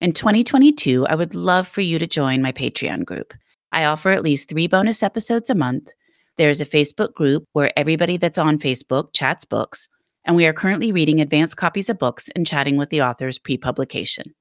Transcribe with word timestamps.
In 0.00 0.12
2022, 0.12 1.06
I 1.06 1.14
would 1.14 1.34
love 1.34 1.68
for 1.68 1.80
you 1.80 1.98
to 1.98 2.06
join 2.06 2.42
my 2.42 2.52
Patreon 2.52 3.04
group. 3.04 3.32
I 3.72 3.84
offer 3.84 4.10
at 4.10 4.22
least 4.22 4.48
three 4.48 4.66
bonus 4.66 5.02
episodes 5.02 5.50
a 5.50 5.54
month. 5.54 5.90
There's 6.36 6.60
a 6.60 6.66
Facebook 6.66 7.14
group 7.14 7.44
where 7.52 7.72
everybody 7.78 8.16
that's 8.16 8.38
on 8.38 8.58
Facebook 8.58 9.12
chats 9.12 9.44
books, 9.44 9.88
and 10.24 10.36
we 10.36 10.46
are 10.46 10.52
currently 10.52 10.90
reading 10.90 11.20
advanced 11.20 11.56
copies 11.56 11.88
of 11.88 11.98
books 11.98 12.28
and 12.34 12.46
chatting 12.46 12.76
with 12.76 12.90
the 12.90 13.02
authors 13.02 13.38
pre 13.38 13.56
publication. 13.56 14.34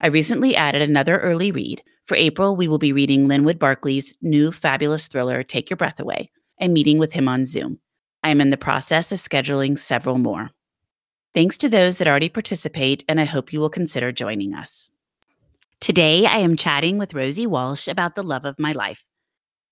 I 0.00 0.08
recently 0.08 0.54
added 0.54 0.82
another 0.82 1.18
early 1.18 1.50
read. 1.50 1.82
For 2.04 2.16
April, 2.16 2.56
we 2.56 2.68
will 2.68 2.78
be 2.78 2.92
reading 2.92 3.26
Linwood 3.26 3.58
Barclay's 3.58 4.16
new 4.20 4.52
fabulous 4.52 5.06
thriller, 5.06 5.42
Take 5.42 5.70
Your 5.70 5.76
Breath 5.76 6.00
Away, 6.00 6.30
and 6.58 6.72
meeting 6.72 6.98
with 6.98 7.12
him 7.12 7.28
on 7.28 7.46
Zoom. 7.46 7.80
I 8.22 8.30
am 8.30 8.40
in 8.40 8.50
the 8.50 8.56
process 8.56 9.12
of 9.12 9.18
scheduling 9.18 9.78
several 9.78 10.18
more. 10.18 10.50
Thanks 11.32 11.56
to 11.58 11.68
those 11.68 11.98
that 11.98 12.08
already 12.08 12.28
participate, 12.28 13.04
and 13.08 13.20
I 13.20 13.24
hope 13.24 13.52
you 13.52 13.60
will 13.60 13.70
consider 13.70 14.10
joining 14.10 14.52
us. 14.52 14.90
Today, 15.78 16.26
I 16.26 16.38
am 16.38 16.56
chatting 16.56 16.98
with 16.98 17.14
Rosie 17.14 17.46
Walsh 17.46 17.86
about 17.86 18.16
the 18.16 18.24
love 18.24 18.44
of 18.44 18.58
my 18.58 18.72
life. 18.72 19.04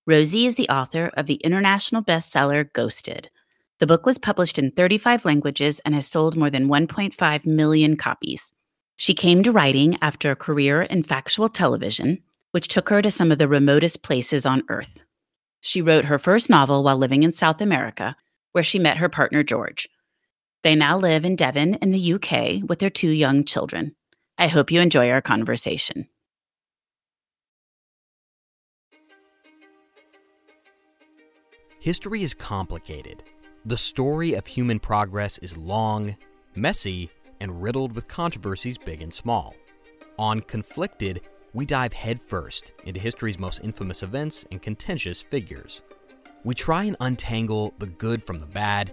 Rosie 0.06 0.47
is 0.47 0.55
the 0.55 0.69
author 0.69 1.11
of 1.17 1.27
the 1.27 1.34
international 1.34 2.05
bestseller 2.05 2.73
Ghosted. 2.73 3.29
The 3.81 3.89
book 3.89 4.06
was 4.06 4.19
published 4.19 4.56
in 4.56 4.70
35 4.70 5.25
languages 5.25 5.81
and 5.84 5.97
has 5.97 6.06
sold 6.06 6.36
more 6.36 6.48
than 6.48 6.69
1.5 6.69 7.45
million 7.45 7.97
copies. 7.97 8.53
She 8.95 9.12
came 9.12 9.42
to 9.42 9.51
writing 9.51 9.98
after 10.01 10.31
a 10.31 10.36
career 10.36 10.83
in 10.83 11.03
factual 11.03 11.48
television, 11.48 12.23
which 12.53 12.69
took 12.69 12.89
her 12.89 13.03
to 13.03 13.11
some 13.11 13.33
of 13.33 13.39
the 13.39 13.48
remotest 13.48 14.03
places 14.05 14.47
on 14.47 14.62
Earth. 14.69 15.01
She 15.61 15.83
wrote 15.83 16.05
her 16.05 16.20
first 16.20 16.48
novel 16.48 16.84
while 16.84 16.97
living 16.97 17.25
in 17.25 17.33
South 17.33 17.61
America, 17.61 18.14
where 18.53 18.64
she 18.64 18.79
met 18.79 18.98
her 18.98 19.09
partner 19.09 19.42
George. 19.42 19.89
They 20.62 20.75
now 20.75 20.98
live 20.98 21.25
in 21.25 21.37
Devon 21.37 21.75
in 21.75 21.91
the 21.91 22.12
UK 22.14 22.69
with 22.69 22.81
their 22.81 22.91
two 22.91 23.11
young 23.11 23.45
children. 23.45 23.95
I 24.37 24.48
hope 24.48 24.70
you 24.70 24.81
enjoy 24.81 25.11
our 25.11 25.23
conversation. 25.23 26.09
History 31.81 32.23
is 32.23 32.34
complicated. 32.34 33.23
The 33.64 33.77
story 33.77 34.34
of 34.34 34.47
human 34.47 34.81
progress 34.81 35.39
is 35.39 35.56
long, 35.56 36.17
messy, 36.56 37.11
and 37.41 37.62
riddled 37.62 37.95
with 37.95 38.09
controversies 38.09 38.77
big 38.77 39.01
and 39.01 39.14
small. 39.14 39.55
On 40.19 40.41
Conflicted, 40.41 41.20
we 41.53 41.64
dive 41.64 41.92
headfirst 41.92 42.75
into 42.84 42.98
history's 42.98 43.39
most 43.39 43.61
infamous 43.62 44.03
events 44.03 44.45
and 44.51 44.61
contentious 44.61 45.23
figures. 45.23 45.83
We 46.42 46.55
try 46.55 46.84
and 46.84 46.97
untangle 46.98 47.75
the 47.79 47.86
good 47.86 48.25
from 48.25 48.39
the 48.39 48.47
bad, 48.47 48.92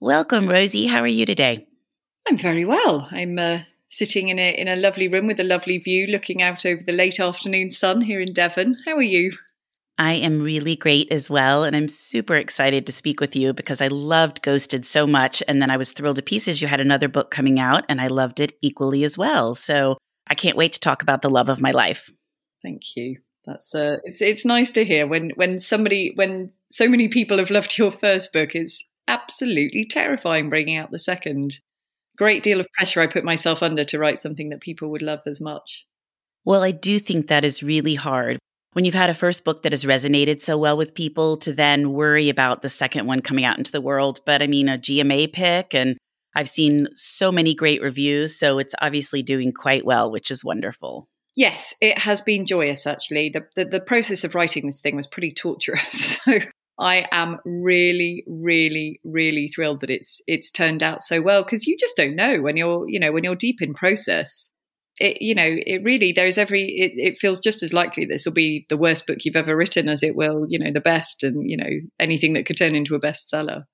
Welcome, 0.00 0.46
Rosie. 0.46 0.88
How 0.88 1.00
are 1.00 1.06
you 1.06 1.24
today? 1.24 1.66
I'm 2.28 2.36
very 2.36 2.66
well. 2.66 3.08
I'm 3.10 3.38
uh, 3.38 3.60
sitting 3.88 4.28
in 4.28 4.38
a 4.38 4.50
in 4.52 4.68
a 4.68 4.76
lovely 4.76 5.08
room 5.08 5.26
with 5.26 5.40
a 5.40 5.44
lovely 5.44 5.78
view, 5.78 6.06
looking 6.06 6.42
out 6.42 6.66
over 6.66 6.82
the 6.82 6.92
late 6.92 7.18
afternoon 7.18 7.70
sun 7.70 8.02
here 8.02 8.20
in 8.20 8.34
Devon. 8.34 8.76
How 8.84 8.96
are 8.96 9.02
you? 9.02 9.32
I 9.96 10.12
am 10.12 10.42
really 10.42 10.76
great 10.76 11.10
as 11.10 11.30
well, 11.30 11.64
and 11.64 11.74
I'm 11.74 11.88
super 11.88 12.36
excited 12.36 12.84
to 12.84 12.92
speak 12.92 13.20
with 13.20 13.34
you 13.34 13.54
because 13.54 13.80
I 13.80 13.88
loved 13.88 14.42
Ghosted 14.42 14.84
so 14.84 15.06
much, 15.06 15.42
and 15.48 15.62
then 15.62 15.70
I 15.70 15.78
was 15.78 15.94
thrilled 15.94 16.16
to 16.16 16.22
pieces 16.22 16.60
you 16.60 16.68
had 16.68 16.80
another 16.80 17.08
book 17.08 17.30
coming 17.30 17.58
out, 17.58 17.86
and 17.88 17.98
I 17.98 18.08
loved 18.08 18.38
it 18.38 18.52
equally 18.60 19.02
as 19.02 19.16
well. 19.16 19.54
So 19.54 19.96
I 20.28 20.34
can't 20.34 20.58
wait 20.58 20.74
to 20.74 20.80
talk 20.80 21.00
about 21.00 21.22
the 21.22 21.30
love 21.30 21.48
of 21.48 21.62
my 21.62 21.70
life. 21.70 22.10
Thank 22.62 22.82
you. 22.96 23.16
That's 23.46 23.74
uh, 23.74 23.96
it's 24.04 24.20
it's 24.20 24.44
nice 24.44 24.70
to 24.72 24.84
hear 24.84 25.06
when 25.06 25.30
when 25.36 25.58
somebody 25.58 26.12
when 26.16 26.52
so 26.70 26.86
many 26.86 27.08
people 27.08 27.38
have 27.38 27.50
loved 27.50 27.78
your 27.78 27.90
first 27.90 28.34
book. 28.34 28.54
It's 28.54 28.86
absolutely 29.08 29.84
terrifying 29.84 30.48
bringing 30.48 30.76
out 30.76 30.90
the 30.90 30.98
second 30.98 31.58
great 32.16 32.42
deal 32.42 32.60
of 32.60 32.66
pressure 32.72 33.00
I 33.00 33.06
put 33.06 33.24
myself 33.24 33.62
under 33.62 33.84
to 33.84 33.98
write 33.98 34.18
something 34.18 34.48
that 34.48 34.60
people 34.60 34.90
would 34.90 35.02
love 35.02 35.20
as 35.26 35.40
much. 35.40 35.86
Well, 36.44 36.62
I 36.62 36.70
do 36.70 36.98
think 36.98 37.28
that 37.28 37.44
is 37.44 37.62
really 37.62 37.94
hard. 37.94 38.38
When 38.72 38.84
you've 38.84 38.94
had 38.94 39.10
a 39.10 39.14
first 39.14 39.44
book 39.44 39.62
that 39.62 39.72
has 39.72 39.84
resonated 39.84 40.40
so 40.40 40.58
well 40.58 40.76
with 40.76 40.94
people 40.94 41.36
to 41.38 41.52
then 41.52 41.92
worry 41.92 42.28
about 42.28 42.62
the 42.62 42.68
second 42.68 43.06
one 43.06 43.20
coming 43.20 43.44
out 43.44 43.58
into 43.58 43.72
the 43.72 43.80
world. 43.80 44.20
But 44.26 44.42
I 44.42 44.46
mean, 44.46 44.68
a 44.68 44.76
GMA 44.76 45.32
pick, 45.32 45.74
and 45.74 45.96
I've 46.34 46.48
seen 46.48 46.88
so 46.94 47.32
many 47.32 47.54
great 47.54 47.80
reviews. 47.80 48.38
So 48.38 48.58
it's 48.58 48.74
obviously 48.80 49.22
doing 49.22 49.52
quite 49.52 49.84
well, 49.84 50.10
which 50.10 50.30
is 50.30 50.44
wonderful. 50.44 51.08
Yes, 51.34 51.74
it 51.80 51.98
has 51.98 52.20
been 52.20 52.46
joyous 52.46 52.86
actually. 52.86 53.28
The, 53.28 53.46
the, 53.56 53.64
the 53.64 53.80
process 53.80 54.24
of 54.24 54.34
writing 54.34 54.66
this 54.66 54.80
thing 54.80 54.96
was 54.96 55.06
pretty 55.06 55.32
torturous. 55.32 56.20
So 56.26 56.40
I 56.78 57.06
am 57.10 57.38
really, 57.44 58.24
really, 58.26 59.00
really 59.02 59.48
thrilled 59.48 59.80
that 59.80 59.90
it's 59.90 60.20
it's 60.26 60.50
turned 60.50 60.82
out 60.82 61.02
so 61.02 61.22
well 61.22 61.42
because 61.42 61.66
you 61.66 61.76
just 61.76 61.96
don't 61.96 62.16
know 62.16 62.42
when 62.42 62.56
you're 62.56 62.88
you 62.88 63.00
know 63.00 63.12
when 63.12 63.24
you're 63.24 63.34
deep 63.34 63.62
in 63.62 63.74
process. 63.74 64.52
It 64.98 65.22
you 65.22 65.34
know 65.34 65.48
it 65.48 65.82
really 65.82 66.12
there's 66.12 66.38
every 66.38 66.64
it, 66.64 66.92
it 66.96 67.18
feels 67.18 67.40
just 67.40 67.62
as 67.62 67.72
likely 67.72 68.04
this 68.04 68.26
will 68.26 68.32
be 68.32 68.66
the 68.68 68.76
worst 68.76 69.06
book 69.06 69.18
you've 69.24 69.36
ever 69.36 69.56
written 69.56 69.88
as 69.88 70.02
it 70.02 70.16
will 70.16 70.46
you 70.48 70.58
know 70.58 70.70
the 70.70 70.80
best 70.80 71.22
and 71.22 71.48
you 71.48 71.56
know 71.56 71.70
anything 71.98 72.32
that 72.34 72.46
could 72.46 72.56
turn 72.56 72.74
into 72.74 72.94
a 72.94 73.00
bestseller. 73.00 73.64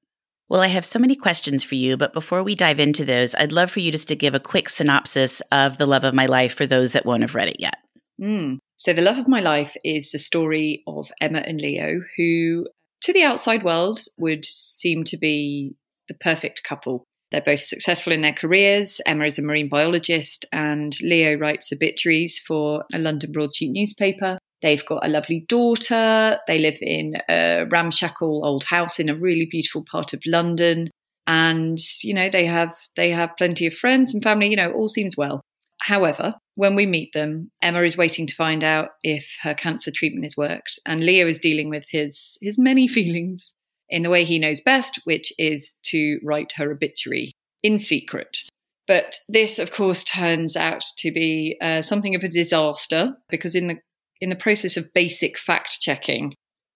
Well, 0.49 0.61
I 0.61 0.67
have 0.67 0.85
so 0.85 0.99
many 0.99 1.17
questions 1.17 1.65
for 1.65 1.77
you, 1.77 1.97
but 1.97 2.13
before 2.13 2.43
we 2.43 2.55
dive 2.55 2.79
into 2.79 3.07
those, 3.07 3.35
I'd 3.35 3.53
love 3.53 3.71
for 3.71 3.81
you 3.81 3.91
just 3.91 4.09
to 4.09 4.17
give 4.17 4.35
a 4.35 4.41
quick 4.41 4.69
synopsis 4.69 5.41
of 5.51 5.79
The 5.79 5.87
Love 5.87 6.05
of 6.05 6.13
My 6.13 6.27
Life 6.27 6.55
for 6.55 6.67
those 6.67 6.93
that 6.93 7.07
won't 7.07 7.23
have 7.23 7.35
read 7.35 7.49
it 7.49 7.57
yet. 7.59 7.77
Mm. 8.21 8.59
So, 8.77 8.93
The 8.93 9.01
Love 9.01 9.17
of 9.17 9.29
My 9.29 9.41
Life 9.41 9.77
is 9.83 10.11
the 10.11 10.19
story 10.19 10.83
of 10.87 11.11
Emma 11.23 11.39
and 11.39 11.59
Leo, 11.59 12.03
who 12.19 12.67
to 13.03 13.13
the 13.13 13.23
outside 13.23 13.63
world 13.63 14.01
would 14.19 14.45
seem 14.45 15.05
to 15.05 15.17
be 15.17 15.75
the 16.09 16.15
perfect 16.15 16.63
couple. 16.65 17.05
They're 17.31 17.41
both 17.41 17.65
successful 17.65 18.13
in 18.13 18.21
their 18.21 18.33
careers. 18.33 19.01
Emma 19.07 19.25
is 19.25 19.39
a 19.39 19.43
marine 19.43 19.69
biologist, 19.69 20.45
and 20.53 20.95
Leo 21.01 21.37
writes 21.37 21.73
obituaries 21.73 22.39
for 22.39 22.85
a 22.93 22.99
London 22.99 23.33
broadsheet 23.33 23.73
newspaper. 23.73 24.39
They've 24.61 24.85
got 24.85 25.05
a 25.05 25.09
lovely 25.09 25.45
daughter. 25.49 26.39
They 26.47 26.59
live 26.59 26.79
in 26.81 27.15
a 27.29 27.67
ramshackle 27.69 28.45
old 28.45 28.65
house 28.65 29.01
in 29.01 29.09
a 29.09 29.17
really 29.17 29.47
beautiful 29.51 29.85
part 29.91 30.13
of 30.13 30.23
London. 30.27 30.91
And, 31.27 31.79
you 32.03 32.15
know, 32.15 32.29
they 32.29 32.45
have 32.45 32.77
they 32.95 33.11
have 33.11 33.37
plenty 33.39 33.67
of 33.67 33.75
friends 33.75 34.13
and 34.13 34.23
family, 34.23 34.51
you 34.51 34.57
know, 34.57 34.73
all 34.73 34.89
seems 34.89 35.17
well. 35.17 35.41
However, 35.83 36.35
when 36.55 36.75
we 36.77 36.87
meet 36.87 37.13
them, 37.13 37.51
Emma 37.61 37.83
is 37.83 37.97
waiting 37.97 38.27
to 38.29 38.35
find 38.35 38.63
out 38.63 38.91
if 39.03 39.37
her 39.43 39.55
cancer 39.55 39.91
treatment 39.91 40.25
has 40.25 40.37
worked, 40.37 40.79
and 40.87 41.03
Leo 41.03 41.27
is 41.27 41.41
dealing 41.41 41.69
with 41.69 41.87
his 41.91 42.39
his 42.41 42.59
many 42.59 42.87
feelings 42.99 43.53
in 43.89 44.03
the 44.03 44.11
way 44.11 44.25
he 44.25 44.39
knows 44.39 44.61
best, 44.61 45.01
which 45.05 45.33
is 45.39 45.79
to 45.85 46.19
write 46.23 46.53
her 46.57 46.71
obituary 46.71 47.33
in 47.63 47.79
secret. 47.79 48.39
But 48.87 49.17
this, 49.29 49.59
of 49.59 49.73
course, 49.73 50.05
turns 50.05 50.57
out 50.57 50.85
to 50.99 51.13
be 51.13 51.57
uh, 51.61 51.83
something 51.83 52.15
of 52.15 52.23
a 52.23 52.29
disaster 52.29 53.17
because 53.29 53.55
in 53.55 53.69
the 53.69 53.79
in 54.21 54.31
the 54.31 54.37
process 54.37 54.77
of 54.77 54.95
basic 54.95 55.37
fact 55.37 55.81
checking 55.81 56.35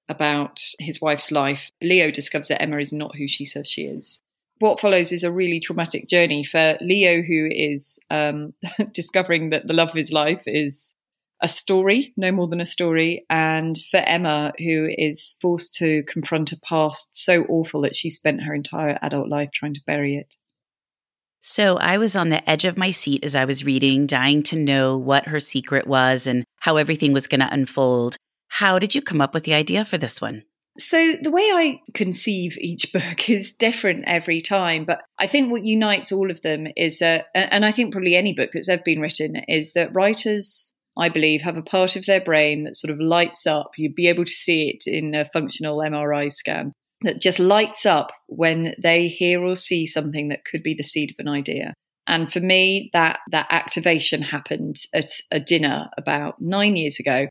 about 0.09 0.61
his 0.81 1.01
wife's 1.01 1.31
life, 1.31 1.71
Leo 1.81 2.11
discovers 2.11 2.49
that 2.49 2.61
Emma 2.61 2.79
is 2.79 2.93
not 2.93 3.17
who 3.17 3.29
she 3.29 3.45
says 3.45 3.69
she 3.69 3.83
is. 3.83 4.21
What 4.59 4.81
follows 4.81 5.13
is 5.13 5.23
a 5.23 5.33
really 5.33 5.61
traumatic 5.61 6.09
journey 6.09 6.43
for 6.43 6.79
Leo, 6.81 7.23
who 7.23 7.49
is 7.51 7.99
um, 8.11 8.55
discovering 8.93 9.51
that 9.51 9.67
the 9.67 9.75
love 9.75 9.91
of 9.91 9.95
his 9.95 10.13
life 10.13 10.43
is 10.47 10.95
a 11.43 11.49
story, 11.49 12.15
no 12.17 12.33
more 12.33 12.49
than 12.49 12.61
a 12.61 12.67
story, 12.67 13.27
and 13.29 13.77
for 13.91 13.99
Emma, 13.99 14.53
who 14.59 14.89
is 14.97 15.37
forced 15.43 15.75
to 15.75 16.03
confront 16.05 16.53
a 16.53 16.57
past 16.67 17.17
so 17.17 17.45
awful 17.45 17.83
that 17.83 17.95
she 17.95 18.09
spent 18.09 18.43
her 18.43 18.55
entire 18.55 18.99
adult 19.03 19.29
life 19.29 19.51
trying 19.53 19.75
to 19.75 19.83
bury 19.87 20.17
it. 20.17 20.37
So 21.43 21.77
I 21.77 21.99
was 21.99 22.17
on 22.17 22.31
the 22.31 22.49
edge 22.49 22.65
of 22.65 22.77
my 22.77 22.91
seat 22.91 23.23
as 23.23 23.35
I 23.35 23.45
was 23.45 23.65
reading, 23.65 24.07
dying 24.07 24.43
to 24.45 24.57
know 24.57 24.97
what 24.97 25.29
her 25.29 25.39
secret 25.39 25.87
was 25.87 26.27
and 26.27 26.45
how 26.61 26.77
everything 26.77 27.13
was 27.13 27.29
going 27.29 27.41
to 27.41 27.53
unfold. 27.53 28.17
How 28.49 28.79
did 28.79 28.95
you 28.95 29.03
come 29.03 29.21
up 29.21 29.35
with 29.35 29.45
the 29.45 29.55
idea 29.55 29.85
for 29.85 29.99
this 29.99 30.21
one? 30.21 30.43
So, 30.79 31.15
the 31.21 31.31
way 31.31 31.51
I 31.55 31.81
conceive 31.95 32.59
each 32.61 32.93
book 32.95 33.29
is 33.29 33.53
different 33.53 34.05
every 34.07 34.41
time, 34.41 34.85
but 34.85 35.03
I 35.19 35.27
think 35.27 35.51
what 35.51 35.65
unites 35.65 36.13
all 36.13 36.31
of 36.31 36.43
them 36.43 36.69
is, 36.77 37.01
uh, 37.03 37.23
and 37.35 37.65
I 37.65 37.73
think 37.73 37.93
probably 37.93 38.17
any 38.17 38.35
book 38.35 38.51
that's 38.53 38.69
ever 38.69 38.83
been 38.85 39.01
written, 39.01 39.37
is 39.49 39.73
that 39.73 39.95
writers, 39.95 40.73
I 40.97 41.09
believe, 41.09 41.43
have 41.43 41.57
a 41.57 41.63
part 41.63 41.97
of 41.97 42.07
their 42.07 42.21
brain 42.21 42.65
that 42.65 42.77
sort 42.77 42.93
of 42.93 43.01
lights 43.01 43.47
up. 43.47 43.73
You'd 43.77 43.95
be 43.95 44.09
able 44.09 44.25
to 44.25 44.33
see 44.33 44.69
it 44.69 44.91
in 44.91 45.15
a 45.15 45.29
functional 45.33 45.79
MRI 45.79 46.33
scan 46.33 46.73
that 47.03 47.21
just 47.21 47.39
lights 47.39 47.85
up 47.85 48.11
when 48.27 48.75
they 48.83 49.09
hear 49.09 49.43
or 49.43 49.55
see 49.55 49.87
something 49.87 50.29
that 50.29 50.45
could 50.45 50.63
be 50.63 50.75
the 50.75 50.83
seed 50.83 51.11
of 51.11 51.17
an 51.19 51.29
idea. 51.29 51.75
And 52.07 52.33
for 52.33 52.41
me, 52.41 52.91
that 52.93 53.19
that 53.31 53.49
activation 53.51 54.23
happened 54.23 54.77
at 54.95 55.11
a 55.31 55.41
dinner 55.41 55.89
about 55.99 56.41
nine 56.41 56.77
years 56.77 57.01
ago. 57.01 57.27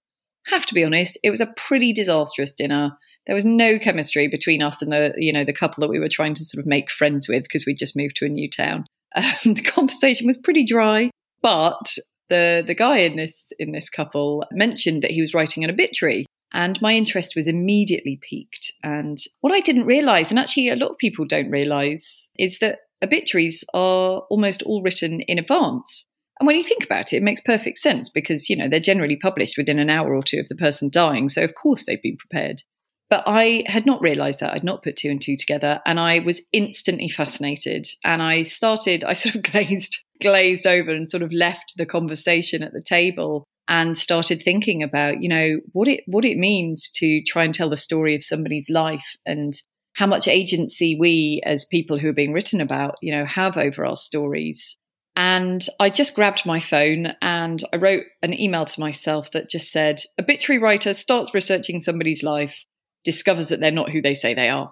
Have 0.48 0.66
to 0.68 0.74
be 0.74 0.84
honest, 0.84 1.18
it 1.24 1.32
was 1.32 1.42
a 1.42 1.54
pretty 1.58 1.94
disastrous 1.94 2.52
dinner. 2.52 2.92
There 3.28 3.36
was 3.36 3.46
no 3.46 3.80
chemistry 3.80 4.28
between 4.28 4.62
us 4.62 4.82
and 4.82 4.92
the 4.92 5.14
you 5.18 5.34
know 5.34 5.44
the 5.44 5.54
couple 5.54 5.82
that 5.82 5.90
we 5.90 6.00
were 6.00 6.10
trying 6.10 6.34
to 6.36 6.46
sort 6.46 6.62
of 6.62 6.68
make 6.68 6.92
friends 6.92 7.28
with 7.28 7.44
because 7.44 7.66
we 7.66 7.74
just 7.74 7.98
moved 7.98 8.16
to 8.18 8.26
a 8.26 8.30
new 8.30 8.50
town. 8.50 8.86
Um, 9.16 9.54
the 9.54 9.62
conversation 9.62 10.28
was 10.28 10.38
pretty 10.38 10.66
dry, 10.66 11.10
but 11.42 11.98
the 12.30 12.62
the 12.68 12.76
guy 12.76 12.98
in 12.98 13.16
this 13.16 13.54
in 13.58 13.72
this 13.72 13.90
couple 13.90 14.44
mentioned 14.52 15.04
that 15.04 15.12
he 15.12 15.22
was 15.22 15.34
writing 15.34 15.64
an 15.64 15.70
obituary 15.70 16.26
and 16.56 16.82
my 16.82 16.94
interest 16.94 17.36
was 17.36 17.48
immediately 17.48 18.18
piqued. 18.22 18.72
And 18.82 19.18
what 19.42 19.54
I 19.54 19.60
didn't 19.60 19.86
realize, 19.86 20.32
and 20.32 20.40
actually 20.40 20.70
a 20.70 20.76
lot 20.76 20.90
of 20.90 20.98
people 20.98 21.26
don't 21.26 21.50
realize, 21.50 22.30
is 22.40 22.60
that 22.60 22.80
obituaries 23.04 23.64
are 23.74 24.22
almost 24.30 24.64
all 24.64 24.82
written 24.82 25.20
in 25.22 25.38
advance. 25.38 26.06
And 26.40 26.48
when 26.48 26.56
you 26.56 26.64
think 26.64 26.86
about 26.86 27.12
it, 27.14 27.18
it 27.18 27.24
makes 27.24 27.42
perfect 27.42 27.78
sense 27.78 28.10
because, 28.10 28.50
you 28.50 28.56
know, 28.56 28.70
they're 28.70 28.80
generally 28.80 29.18
published 29.18 29.58
within 29.58 29.80
an 29.80 29.90
hour 29.90 30.16
or 30.16 30.24
two 30.24 30.40
of 30.40 30.48
the 30.48 30.56
person 30.56 30.90
dying. 30.90 31.30
So, 31.30 31.44
of 31.44 31.56
course, 31.56 31.86
they've 31.86 32.02
been 32.02 32.18
prepared. 32.18 32.64
But 33.10 33.24
I 33.28 33.64
had 33.68 33.86
not 33.86 34.02
realized 34.02 34.40
that. 34.40 34.54
I'd 34.54 34.64
not 34.64 34.84
put 34.84 34.96
two 34.96 35.10
and 35.10 35.22
two 35.22 35.36
together. 35.38 35.80
And 35.86 36.00
I 36.00 36.20
was 36.20 36.42
instantly 36.52 37.10
fascinated. 37.10 37.88
And 38.04 38.22
I 38.22 38.44
started, 38.44 39.04
I 39.04 39.14
sort 39.14 39.36
of 39.36 39.44
glazed, 39.44 40.04
glazed 40.22 40.66
over 40.66 40.92
and 40.92 41.10
sort 41.10 41.24
of 41.24 41.32
left 41.32 41.74
the 41.78 41.86
conversation 41.86 42.64
at 42.64 42.74
the 42.74 42.82
table 42.82 43.46
and 43.68 43.98
started 43.98 44.42
thinking 44.42 44.84
about, 44.84 45.22
you 45.22 45.30
know, 45.30 45.60
what 45.72 45.88
it 45.88 46.04
what 46.08 46.26
it 46.26 46.38
means 46.38 46.90
to 46.92 47.22
try 47.24 47.44
and 47.44 47.54
tell 47.54 47.70
the 47.70 47.78
story 47.78 48.16
of 48.16 48.24
somebody's 48.24 48.70
life 48.70 49.16
and 49.26 49.54
how 49.94 50.06
much 50.06 50.28
agency 50.28 50.96
we 51.00 51.42
as 51.46 51.66
people 51.66 51.98
who 51.98 52.10
are 52.10 52.14
being 52.14 52.34
written 52.34 52.62
about, 52.62 52.96
you 53.02 53.12
know, 53.12 53.26
have 53.26 53.58
over 53.58 53.86
our 53.86 53.96
stories. 53.96 54.78
And 55.16 55.66
I 55.80 55.90
just 55.90 56.14
grabbed 56.14 56.46
my 56.46 56.60
phone 56.60 57.14
and 57.22 57.64
I 57.72 57.78
wrote 57.78 58.04
an 58.22 58.40
email 58.40 58.66
to 58.66 58.80
myself 58.80 59.32
that 59.32 59.50
just 59.50 59.72
said, 59.72 60.02
obituary 60.20 60.62
writer 60.62 60.94
starts 60.94 61.34
researching 61.34 61.80
somebody's 61.80 62.22
life, 62.22 62.66
discovers 63.06 63.48
that 63.50 63.62
they're 63.62 63.72
not 63.72 63.92
who 63.92 64.02
they 64.02 64.16
say 64.16 64.34
they 64.34 64.50
are. 64.50 64.72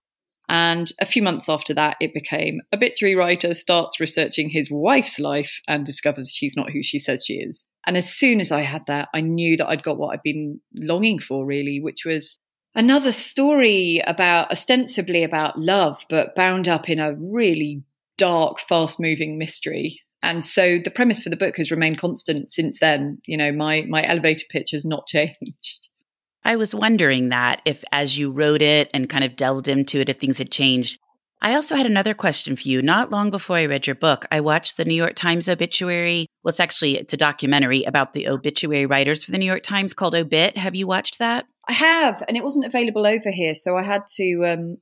And 0.49 0.91
a 0.99 1.05
few 1.05 1.23
months 1.23 1.47
after 1.47 1.73
that, 1.73 1.95
it 2.01 2.13
became 2.13 2.61
obituary 2.73 3.15
writer 3.15 3.53
starts 3.53 3.99
researching 3.99 4.49
his 4.49 4.69
wife's 4.69 5.17
life 5.17 5.61
and 5.67 5.85
discovers 5.85 6.29
she's 6.29 6.57
not 6.57 6.71
who 6.71 6.83
she 6.83 6.99
says 6.99 7.23
she 7.25 7.35
is. 7.35 7.67
And 7.87 7.95
as 7.95 8.13
soon 8.13 8.39
as 8.39 8.51
I 8.51 8.61
had 8.61 8.85
that, 8.87 9.07
I 9.13 9.21
knew 9.21 9.55
that 9.57 9.67
I'd 9.67 9.83
got 9.83 9.97
what 9.97 10.13
I'd 10.13 10.23
been 10.23 10.59
longing 10.75 11.19
for, 11.19 11.45
really, 11.45 11.79
which 11.79 12.03
was 12.05 12.39
another 12.75 13.11
story 13.13 14.01
about 14.05 14.51
ostensibly 14.51 15.23
about 15.23 15.57
love, 15.57 16.05
but 16.09 16.35
bound 16.35 16.67
up 16.67 16.89
in 16.89 16.99
a 16.99 17.15
really 17.15 17.83
dark, 18.17 18.59
fast 18.59 18.99
moving 18.99 19.37
mystery. 19.37 20.01
And 20.21 20.45
so 20.45 20.79
the 20.83 20.91
premise 20.91 21.21
for 21.21 21.29
the 21.29 21.37
book 21.37 21.57
has 21.57 21.71
remained 21.71 21.99
constant 21.99 22.51
since 22.51 22.79
then. 22.79 23.19
You 23.25 23.37
know, 23.37 23.51
my 23.51 23.81
my 23.87 24.05
elevator 24.05 24.45
pitch 24.49 24.71
has 24.71 24.85
not 24.85 25.07
changed. 25.07 25.89
I 26.45 26.55
was 26.55 26.75
wondering 26.75 27.29
that 27.29 27.61
if, 27.65 27.83
as 27.91 28.17
you 28.17 28.31
wrote 28.31 28.61
it 28.61 28.89
and 28.93 29.09
kind 29.09 29.23
of 29.23 29.35
delved 29.35 29.67
into 29.67 29.99
it, 29.99 30.09
if 30.09 30.19
things 30.19 30.37
had 30.37 30.51
changed. 30.51 30.99
I 31.41 31.55
also 31.55 31.75
had 31.75 31.85
another 31.85 32.13
question 32.13 32.55
for 32.55 32.69
you. 32.69 32.81
Not 32.81 33.11
long 33.11 33.29
before 33.29 33.57
I 33.57 33.65
read 33.65 33.85
your 33.85 33.95
book, 33.95 34.25
I 34.31 34.39
watched 34.39 34.77
the 34.77 34.85
New 34.85 34.95
York 34.95 35.15
Times 35.15 35.49
obituary. 35.49 36.27
Well, 36.41 36.51
it's 36.51 36.59
actually 36.59 36.97
it's 36.97 37.13
a 37.13 37.17
documentary 37.17 37.83
about 37.83 38.13
the 38.13 38.29
obituary 38.29 38.85
writers 38.85 39.23
for 39.23 39.31
the 39.31 39.37
New 39.37 39.45
York 39.45 39.63
Times 39.63 39.93
called 39.93 40.15
Obit. 40.15 40.57
Have 40.57 40.75
you 40.75 40.87
watched 40.87 41.19
that? 41.19 41.45
I 41.67 41.73
have, 41.73 42.23
and 42.27 42.37
it 42.37 42.43
wasn't 42.43 42.65
available 42.65 43.05
over 43.05 43.29
here, 43.29 43.53
so 43.53 43.77
I 43.77 43.83
had 43.83 44.03
to 44.15 44.45
um, 44.45 44.77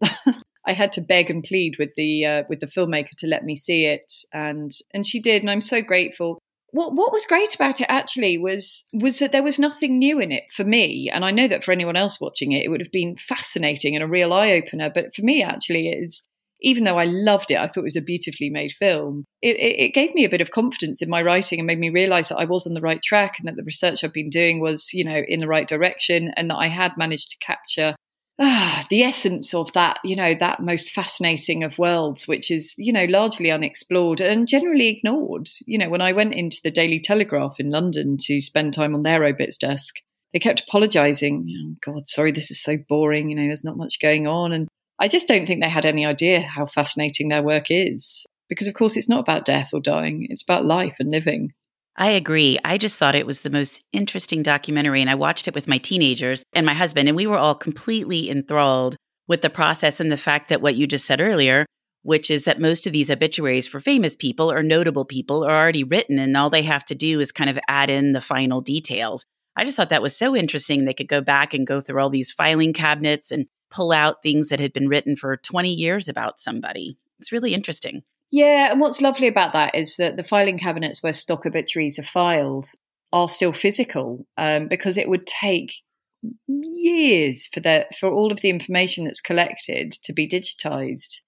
I 0.65 0.73
had 0.73 0.91
to 0.93 1.01
beg 1.01 1.31
and 1.31 1.43
plead 1.43 1.77
with 1.79 1.93
the 1.95 2.25
uh, 2.25 2.43
with 2.47 2.59
the 2.59 2.67
filmmaker 2.67 3.15
to 3.17 3.27
let 3.27 3.43
me 3.43 3.55
see 3.55 3.85
it, 3.85 4.11
and 4.31 4.71
and 4.93 5.05
she 5.05 5.19
did, 5.19 5.41
and 5.41 5.49
I'm 5.49 5.61
so 5.61 5.81
grateful 5.81 6.40
what 6.71 6.93
what 6.93 7.11
was 7.11 7.25
great 7.25 7.53
about 7.55 7.81
it 7.81 7.87
actually 7.89 8.37
was 8.37 8.85
was 8.93 9.19
that 9.19 9.31
there 9.31 9.43
was 9.43 9.59
nothing 9.59 9.99
new 9.99 10.19
in 10.19 10.31
it 10.31 10.51
for 10.51 10.63
me, 10.63 11.09
and 11.11 11.23
I 11.25 11.31
know 11.31 11.47
that 11.47 11.63
for 11.63 11.71
anyone 11.71 11.95
else 11.95 12.19
watching 12.19 12.51
it, 12.51 12.63
it 12.63 12.69
would 12.69 12.81
have 12.81 12.91
been 12.91 13.15
fascinating 13.15 13.95
and 13.95 14.03
a 14.03 14.07
real 14.07 14.33
eye 14.33 14.51
opener. 14.51 14.89
But 14.93 15.13
for 15.15 15.23
me, 15.23 15.43
actually, 15.43 15.89
is 15.89 16.27
even 16.61 16.83
though 16.83 16.97
I 16.97 17.05
loved 17.05 17.51
it, 17.51 17.57
I 17.57 17.67
thought 17.67 17.81
it 17.81 17.83
was 17.83 17.95
a 17.95 18.01
beautifully 18.01 18.49
made 18.49 18.71
film. 18.71 19.25
It, 19.41 19.57
it, 19.57 19.79
it 19.79 19.93
gave 19.93 20.13
me 20.13 20.25
a 20.25 20.29
bit 20.29 20.41
of 20.41 20.51
confidence 20.51 21.01
in 21.01 21.09
my 21.09 21.21
writing 21.23 21.59
and 21.59 21.65
made 21.65 21.79
me 21.79 21.89
realize 21.89 22.29
that 22.29 22.37
I 22.37 22.45
was 22.45 22.67
on 22.67 22.75
the 22.75 22.81
right 22.81 23.01
track 23.01 23.39
and 23.39 23.47
that 23.47 23.55
the 23.55 23.63
research 23.63 24.03
I've 24.03 24.13
been 24.13 24.29
doing 24.29 24.61
was, 24.61 24.93
you 24.93 25.03
know, 25.03 25.23
in 25.27 25.39
the 25.39 25.47
right 25.47 25.67
direction, 25.67 26.31
and 26.37 26.49
that 26.49 26.57
I 26.57 26.67
had 26.67 26.97
managed 26.97 27.31
to 27.31 27.45
capture 27.45 27.95
ah, 28.39 28.85
the 28.89 29.03
essence 29.03 29.53
of 29.53 29.71
that, 29.73 29.99
you 30.03 30.15
know, 30.15 30.33
that 30.33 30.61
most 30.61 30.89
fascinating 30.89 31.63
of 31.63 31.77
worlds, 31.77 32.27
which 32.27 32.51
is, 32.51 32.75
you 32.77 32.93
know, 32.93 33.05
largely 33.05 33.51
unexplored 33.51 34.21
and 34.21 34.47
generally 34.47 34.87
ignored. 34.87 35.47
You 35.65 35.77
know, 35.77 35.89
when 35.89 36.01
I 36.01 36.13
went 36.13 36.33
into 36.33 36.59
the 36.63 36.71
Daily 36.71 36.99
Telegraph 36.99 37.59
in 37.59 37.69
London 37.69 38.17
to 38.21 38.41
spend 38.41 38.73
time 38.73 38.95
on 38.95 39.03
their 39.03 39.23
obits 39.23 39.57
desk, 39.57 39.95
they 40.33 40.39
kept 40.39 40.61
apologizing. 40.61 41.45
Oh, 41.49 41.75
God, 41.93 42.07
sorry, 42.07 42.31
this 42.31 42.51
is 42.51 42.61
so 42.61 42.77
boring. 42.87 43.29
You 43.29 43.35
know, 43.35 43.45
there's 43.45 43.65
not 43.65 43.77
much 43.77 43.99
going 43.99 44.27
on. 44.27 44.53
And 44.53 44.67
I 44.99 45.07
just 45.07 45.27
don't 45.27 45.45
think 45.45 45.61
they 45.61 45.69
had 45.69 45.85
any 45.85 46.05
idea 46.05 46.41
how 46.41 46.65
fascinating 46.65 47.29
their 47.29 47.43
work 47.43 47.65
is. 47.69 48.25
Because, 48.49 48.67
of 48.67 48.73
course, 48.73 48.97
it's 48.97 49.09
not 49.09 49.21
about 49.21 49.45
death 49.45 49.69
or 49.73 49.79
dying, 49.79 50.27
it's 50.29 50.43
about 50.43 50.65
life 50.65 50.97
and 50.99 51.09
living. 51.09 51.53
I 51.97 52.09
agree. 52.11 52.57
I 52.63 52.77
just 52.77 52.97
thought 52.97 53.15
it 53.15 53.25
was 53.25 53.41
the 53.41 53.49
most 53.49 53.83
interesting 53.91 54.43
documentary, 54.43 55.01
and 55.01 55.09
I 55.09 55.15
watched 55.15 55.47
it 55.47 55.53
with 55.53 55.67
my 55.67 55.77
teenagers 55.77 56.43
and 56.53 56.65
my 56.65 56.73
husband, 56.73 57.07
and 57.07 57.15
we 57.15 57.27
were 57.27 57.37
all 57.37 57.55
completely 57.55 58.29
enthralled 58.29 58.95
with 59.27 59.41
the 59.41 59.49
process 59.49 59.99
and 59.99 60.11
the 60.11 60.17
fact 60.17 60.49
that 60.49 60.61
what 60.61 60.75
you 60.75 60.87
just 60.87 61.05
said 61.05 61.21
earlier, 61.21 61.65
which 62.03 62.31
is 62.31 62.45
that 62.45 62.59
most 62.59 62.87
of 62.87 62.93
these 62.93 63.11
obituaries 63.11 63.67
for 63.67 63.79
famous 63.79 64.15
people 64.15 64.51
or 64.51 64.63
notable 64.63 65.05
people 65.05 65.43
are 65.43 65.55
already 65.55 65.83
written, 65.83 66.17
and 66.17 66.35
all 66.35 66.49
they 66.49 66.63
have 66.63 66.85
to 66.85 66.95
do 66.95 67.19
is 67.19 67.31
kind 67.31 67.49
of 67.49 67.59
add 67.67 67.89
in 67.89 68.13
the 68.13 68.21
final 68.21 68.61
details. 68.61 69.25
I 69.55 69.65
just 69.65 69.75
thought 69.75 69.89
that 69.89 70.01
was 70.01 70.15
so 70.15 70.35
interesting. 70.35 70.85
They 70.85 70.93
could 70.93 71.09
go 71.09 71.21
back 71.21 71.53
and 71.53 71.67
go 71.67 71.81
through 71.81 72.01
all 72.01 72.09
these 72.09 72.31
filing 72.31 72.71
cabinets 72.71 73.31
and 73.31 73.47
pull 73.69 73.91
out 73.91 74.23
things 74.23 74.49
that 74.49 74.61
had 74.61 74.73
been 74.73 74.87
written 74.87 75.15
for 75.15 75.35
20 75.37 75.73
years 75.73 76.07
about 76.07 76.39
somebody. 76.39 76.97
It's 77.19 77.31
really 77.31 77.53
interesting. 77.53 78.03
Yeah, 78.31 78.71
and 78.71 78.79
what's 78.79 79.01
lovely 79.01 79.27
about 79.27 79.51
that 79.53 79.75
is 79.75 79.97
that 79.97 80.15
the 80.15 80.23
filing 80.23 80.57
cabinets 80.57 81.03
where 81.03 81.13
stock 81.13 81.45
obituaries 81.45 81.99
are 81.99 82.03
filed 82.03 82.65
are 83.11 83.27
still 83.27 83.51
physical 83.51 84.25
um, 84.37 84.67
because 84.67 84.97
it 84.97 85.09
would 85.09 85.27
take 85.27 85.73
years 86.47 87.47
for 87.47 87.59
the 87.59 87.87
for 87.99 88.09
all 88.09 88.31
of 88.31 88.41
the 88.41 88.49
information 88.49 89.03
that's 89.03 89.19
collected 89.19 89.91
to 90.03 90.13
be 90.13 90.27
digitized. 90.27 91.21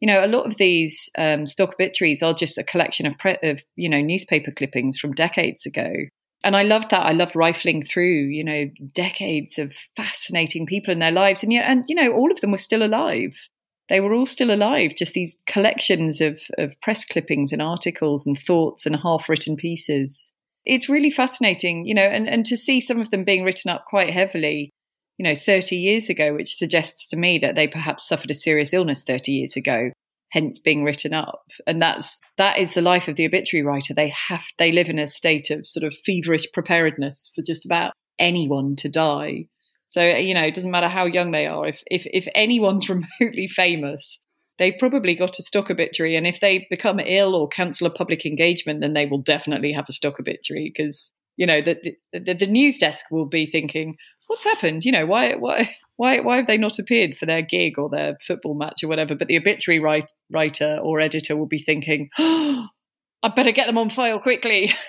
You 0.00 0.08
know, 0.08 0.24
a 0.24 0.28
lot 0.28 0.46
of 0.46 0.56
these 0.56 1.10
um, 1.16 1.46
stock 1.46 1.74
obituaries 1.74 2.22
are 2.22 2.34
just 2.34 2.58
a 2.58 2.64
collection 2.64 3.06
of, 3.06 3.16
pre- 3.18 3.38
of 3.42 3.62
you 3.76 3.88
know 3.88 4.00
newspaper 4.00 4.50
clippings 4.50 4.98
from 4.98 5.12
decades 5.12 5.64
ago. 5.64 5.92
And 6.44 6.56
I 6.56 6.62
loved 6.62 6.90
that. 6.90 7.04
I 7.04 7.12
loved 7.12 7.34
rifling 7.34 7.82
through, 7.82 8.26
you 8.26 8.44
know, 8.44 8.70
decades 8.94 9.58
of 9.58 9.74
fascinating 9.96 10.66
people 10.66 10.92
in 10.92 11.00
their 11.00 11.12
lives, 11.12 11.42
and 11.42 11.52
yet, 11.52 11.68
and 11.68 11.84
you 11.88 11.94
know, 11.94 12.12
all 12.12 12.32
of 12.32 12.40
them 12.40 12.50
were 12.50 12.58
still 12.58 12.82
alive 12.82 13.48
they 13.88 14.00
were 14.00 14.12
all 14.12 14.26
still 14.26 14.50
alive, 14.50 14.94
just 14.96 15.14
these 15.14 15.36
collections 15.46 16.20
of, 16.20 16.40
of 16.58 16.78
press 16.80 17.04
clippings 17.04 17.52
and 17.52 17.62
articles 17.62 18.26
and 18.26 18.38
thoughts 18.38 18.86
and 18.86 18.96
half 18.96 19.28
written 19.28 19.56
pieces. 19.56 20.32
It's 20.64 20.88
really 20.88 21.10
fascinating, 21.10 21.86
you 21.86 21.94
know, 21.94 22.02
and, 22.02 22.28
and 22.28 22.44
to 22.46 22.56
see 22.56 22.80
some 22.80 23.00
of 23.00 23.10
them 23.10 23.24
being 23.24 23.44
written 23.44 23.70
up 23.70 23.86
quite 23.86 24.10
heavily, 24.10 24.70
you 25.16 25.24
know, 25.24 25.34
30 25.34 25.76
years 25.76 26.10
ago, 26.10 26.34
which 26.34 26.54
suggests 26.54 27.08
to 27.08 27.16
me 27.16 27.38
that 27.38 27.54
they 27.54 27.66
perhaps 27.66 28.06
suffered 28.06 28.30
a 28.30 28.34
serious 28.34 28.74
illness 28.74 29.04
30 29.04 29.32
years 29.32 29.56
ago. 29.56 29.90
hence 30.30 30.58
being 30.58 30.84
written 30.84 31.14
up. 31.14 31.40
And 31.66 31.80
that's 31.80 32.20
that 32.36 32.58
is 32.58 32.74
the 32.74 32.82
life 32.82 33.08
of 33.08 33.16
the 33.16 33.26
obituary 33.26 33.64
writer. 33.64 33.94
They 33.94 34.08
have 34.08 34.44
they 34.58 34.72
live 34.72 34.88
in 34.88 34.98
a 34.98 35.06
state 35.06 35.50
of 35.50 35.66
sort 35.66 35.84
of 35.84 35.94
feverish 36.04 36.46
preparedness 36.52 37.30
for 37.34 37.42
just 37.42 37.64
about 37.64 37.92
anyone 38.18 38.76
to 38.76 38.88
die. 38.88 39.46
So 39.88 40.02
uh, 40.02 40.16
you 40.16 40.34
know, 40.34 40.42
it 40.42 40.54
doesn't 40.54 40.70
matter 40.70 40.88
how 40.88 41.06
young 41.06 41.32
they 41.32 41.46
are. 41.46 41.66
If 41.66 41.82
if 41.90 42.06
if 42.06 42.28
anyone's 42.34 42.88
remotely 43.20 43.48
famous, 43.48 44.20
they 44.58 44.72
probably 44.72 45.14
got 45.14 45.38
a 45.38 45.42
stock 45.42 45.70
obituary. 45.70 46.16
And 46.16 46.26
if 46.26 46.40
they 46.40 46.66
become 46.70 47.00
ill 47.00 47.34
or 47.34 47.48
cancel 47.48 47.86
a 47.86 47.90
public 47.90 48.24
engagement, 48.24 48.80
then 48.80 48.92
they 48.92 49.06
will 49.06 49.22
definitely 49.22 49.72
have 49.72 49.86
a 49.88 49.92
stock 49.92 50.20
obituary 50.20 50.70
because 50.74 51.10
you 51.36 51.46
know 51.46 51.60
the, 51.60 51.96
the, 52.12 52.34
the 52.34 52.46
news 52.46 52.78
desk 52.78 53.06
will 53.10 53.26
be 53.26 53.46
thinking, 53.46 53.96
"What's 54.26 54.44
happened? 54.44 54.84
You 54.84 54.92
know, 54.92 55.06
why 55.06 55.34
why 55.34 55.70
why 55.96 56.20
why 56.20 56.36
have 56.36 56.46
they 56.46 56.58
not 56.58 56.78
appeared 56.78 57.16
for 57.16 57.26
their 57.26 57.42
gig 57.42 57.78
or 57.78 57.88
their 57.88 58.16
football 58.26 58.54
match 58.54 58.84
or 58.84 58.88
whatever?" 58.88 59.14
But 59.14 59.28
the 59.28 59.38
obituary 59.38 59.80
write, 59.80 60.12
writer 60.30 60.78
or 60.82 61.00
editor 61.00 61.36
will 61.36 61.46
be 61.46 61.58
thinking, 61.58 62.10
oh, 62.18 62.68
"I 63.22 63.28
better 63.28 63.52
get 63.52 63.66
them 63.66 63.78
on 63.78 63.90
file 63.90 64.20
quickly." 64.20 64.70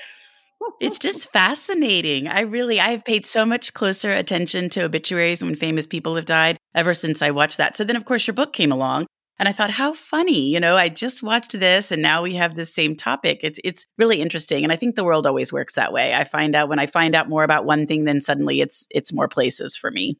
it's 0.79 0.99
just 0.99 1.31
fascinating. 1.31 2.27
I 2.27 2.41
really 2.41 2.79
I 2.79 2.89
have 2.89 3.05
paid 3.05 3.25
so 3.25 3.45
much 3.45 3.73
closer 3.73 4.11
attention 4.11 4.69
to 4.71 4.83
obituaries 4.83 5.43
when 5.43 5.55
famous 5.55 5.87
people 5.87 6.15
have 6.15 6.25
died 6.25 6.57
ever 6.75 6.93
since 6.93 7.21
I 7.21 7.31
watched 7.31 7.57
that. 7.57 7.77
So 7.77 7.83
then 7.83 7.95
of 7.95 8.05
course 8.05 8.27
your 8.27 8.33
book 8.33 8.53
came 8.53 8.71
along 8.71 9.07
and 9.39 9.47
I 9.47 9.53
thought, 9.53 9.69
how 9.69 9.93
funny, 9.93 10.49
you 10.49 10.59
know, 10.59 10.75
I 10.75 10.89
just 10.89 11.23
watched 11.23 11.57
this 11.57 11.93
and 11.93 12.01
now 12.01 12.21
we 12.21 12.35
have 12.35 12.55
this 12.55 12.75
same 12.75 12.95
topic. 12.95 13.39
It's 13.41 13.59
it's 13.63 13.85
really 13.97 14.21
interesting. 14.21 14.63
And 14.63 14.73
I 14.73 14.75
think 14.75 14.95
the 14.95 15.05
world 15.05 15.25
always 15.25 15.53
works 15.53 15.75
that 15.75 15.93
way. 15.93 16.13
I 16.13 16.25
find 16.25 16.55
out 16.55 16.67
when 16.67 16.79
I 16.79 16.87
find 16.87 17.15
out 17.15 17.29
more 17.29 17.43
about 17.43 17.65
one 17.65 17.87
thing, 17.87 18.03
then 18.03 18.19
suddenly 18.19 18.59
it's 18.59 18.85
it's 18.89 19.13
more 19.13 19.29
places 19.29 19.77
for 19.77 19.91
me. 19.91 20.17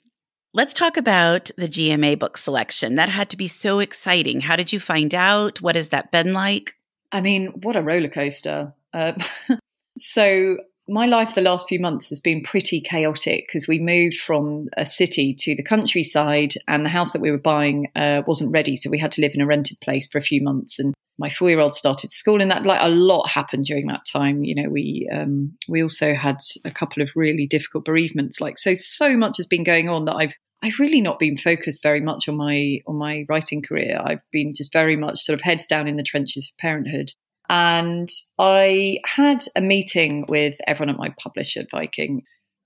Let's 0.54 0.74
talk 0.74 0.98
about 0.98 1.52
the 1.58 1.68
GMA 1.68 2.18
book 2.18 2.38
selection. 2.38 2.96
That 2.96 3.10
had 3.10 3.30
to 3.30 3.38
be 3.38 3.48
so 3.48 3.80
exciting. 3.80 4.42
How 4.42 4.56
did 4.56 4.74
you 4.74 4.80
find 4.80 5.14
out? 5.14 5.62
What 5.62 5.76
has 5.76 5.90
that 5.90 6.12
been 6.12 6.34
like? 6.34 6.76
I 7.12 7.22
mean, 7.22 7.48
what 7.48 7.76
a 7.76 7.84
roller 7.84 8.10
coaster. 8.10 8.74
Uh, 8.94 9.14
so 10.00 10.58
my 10.90 11.06
life 11.06 11.36
the 11.36 11.42
last 11.42 11.70
few 11.70 11.80
months 11.80 12.10
has 12.10 12.20
been 12.20 12.42
pretty 12.42 12.82
chaotic 12.82 13.46
because 13.48 13.68
we 13.68 13.80
moved 13.80 14.16
from 14.16 14.68
a 14.76 14.86
city 14.86 15.36
to 15.36 15.56
the 15.56 15.64
countryside 15.64 16.54
and 16.68 16.84
the 16.84 16.90
house 16.90 17.14
that 17.14 17.22
we 17.22 17.32
were 17.32 17.38
buying 17.38 17.88
uh, 17.96 18.24
wasn't 18.26 18.52
ready 18.52 18.76
so 18.76 18.90
we 18.90 19.00
had 19.00 19.12
to 19.12 19.22
live 19.22 19.34
in 19.36 19.42
a 19.42 19.46
rented 19.46 19.80
place 19.82 20.08
for 20.08 20.18
a 20.18 20.22
few 20.22 20.42
months 20.42 20.80
and 20.80 20.94
my 21.20 21.30
four 21.30 21.50
year 21.50 21.60
old 21.60 21.74
started 21.74 22.12
school 22.12 22.42
and 22.42 22.50
that 22.50 22.66
like 22.66 22.80
a 22.82 22.90
lot 22.90 23.28
happened 23.28 23.66
during 23.66 23.88
that 23.88 24.06
time 24.06 24.44
you 24.44 24.56
know 24.56 24.70
we 24.70 25.08
um, 25.12 25.56
we 25.68 25.84
also 25.84 26.16
had 26.16 26.38
a 26.66 26.72
couple 26.72 27.04
of 27.04 27.12
really 27.16 27.46
difficult 27.46 27.86
bereavements 27.86 28.42
like 28.42 28.58
so 28.58 28.74
so 28.74 29.16
much 29.16 29.38
has 29.38 29.46
been 29.46 29.64
going 29.64 29.90
on 29.90 30.06
that 30.06 30.16
i've 30.16 30.34
I've 30.62 30.80
really 30.80 31.00
not 31.00 31.20
been 31.20 31.38
focused 31.38 31.82
very 31.82 32.02
much 32.02 32.28
on 32.28 32.36
my 32.36 32.80
on 32.86 32.98
my 32.98 33.26
writing 33.30 33.62
career. 33.62 33.98
I've 34.04 34.22
been 34.30 34.52
just 34.54 34.74
very 34.74 34.98
much 34.98 35.20
sort 35.20 35.40
of 35.40 35.42
heads 35.42 35.66
down 35.66 35.88
in 35.88 35.96
the 35.96 36.04
trenches 36.04 36.52
of 36.52 36.58
parenthood. 36.58 37.12
And 37.50 38.10
I 38.38 39.00
had 39.06 39.44
a 39.56 39.62
meeting 39.62 40.26
with 40.30 40.58
everyone 40.68 40.94
at 40.94 41.00
my 41.00 41.14
publisher, 41.22 41.66
Viking. 41.70 42.22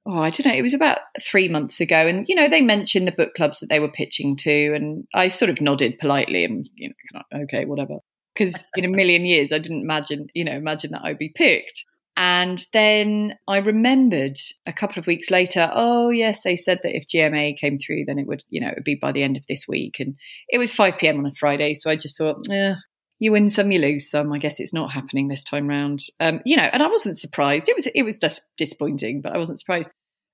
Oh, 0.05 0.19
I 0.19 0.29
don't 0.29 0.45
know. 0.45 0.53
It 0.53 0.61
was 0.61 0.73
about 0.73 0.99
three 1.21 1.47
months 1.47 1.79
ago. 1.79 2.05
And, 2.05 2.27
you 2.27 2.35
know, 2.35 2.49
they 2.49 2.61
mentioned 2.61 3.07
the 3.07 3.13
book 3.13 3.33
clubs 3.35 3.61
that 3.61 3.69
they 3.69 3.79
were 3.79 3.91
pitching 3.91 4.35
to. 4.37 4.73
And 4.73 5.07
I 5.13 5.29
sort 5.29 5.49
of 5.49 5.61
nodded 5.61 5.97
politely 5.99 6.43
and, 6.43 6.65
you 6.75 6.91
know, 7.13 7.21
okay, 7.43 7.63
whatever. 7.63 7.99
Because 8.33 8.63
in 8.75 8.83
a 8.83 8.89
million 8.89 9.25
years, 9.25 9.53
I 9.53 9.59
didn't 9.59 9.83
imagine, 9.83 10.27
you 10.33 10.43
know, 10.43 10.53
imagine 10.53 10.91
that 10.91 11.03
I'd 11.05 11.19
be 11.19 11.31
picked. 11.33 11.85
And 12.15 12.63
then 12.73 13.35
I 13.47 13.57
remembered 13.57 14.37
a 14.67 14.73
couple 14.73 14.99
of 14.99 15.07
weeks 15.07 15.31
later, 15.31 15.71
oh, 15.73 16.09
yes, 16.09 16.43
they 16.43 16.55
said 16.55 16.79
that 16.83 16.95
if 16.95 17.07
GMA 17.07 17.57
came 17.57 17.79
through, 17.79 18.05
then 18.05 18.19
it 18.19 18.27
would, 18.27 18.43
you 18.49 18.61
know, 18.61 18.67
it 18.67 18.75
would 18.75 18.83
be 18.83 18.95
by 18.95 19.11
the 19.11 19.23
end 19.23 19.37
of 19.37 19.47
this 19.47 19.65
week. 19.67 19.99
And 19.99 20.15
it 20.49 20.59
was 20.59 20.73
5 20.73 20.97
p.m. 20.97 21.19
on 21.19 21.25
a 21.25 21.33
Friday. 21.39 21.73
So 21.73 21.89
I 21.89 21.95
just 21.95 22.17
thought, 22.17 22.37
eh, 22.51 22.75
you 23.19 23.31
win 23.31 23.49
some, 23.49 23.71
you 23.71 23.79
lose 23.79 24.09
some. 24.09 24.33
I 24.33 24.37
guess 24.37 24.59
it's 24.59 24.73
not 24.73 24.91
happening 24.91 25.27
this 25.27 25.43
time 25.43 25.67
round. 25.67 26.01
Um, 26.19 26.41
you 26.45 26.57
know, 26.57 26.63
and 26.63 26.83
I 26.83 26.87
wasn't 26.87 27.17
surprised. 27.17 27.69
It 27.69 27.75
was 27.75 27.87
it 27.87 28.03
was 28.03 28.17
just 28.17 28.41
disappointing, 28.57 29.21
but 29.21 29.33
I 29.33 29.37
wasn't 29.37 29.59
surprised. 29.59 29.91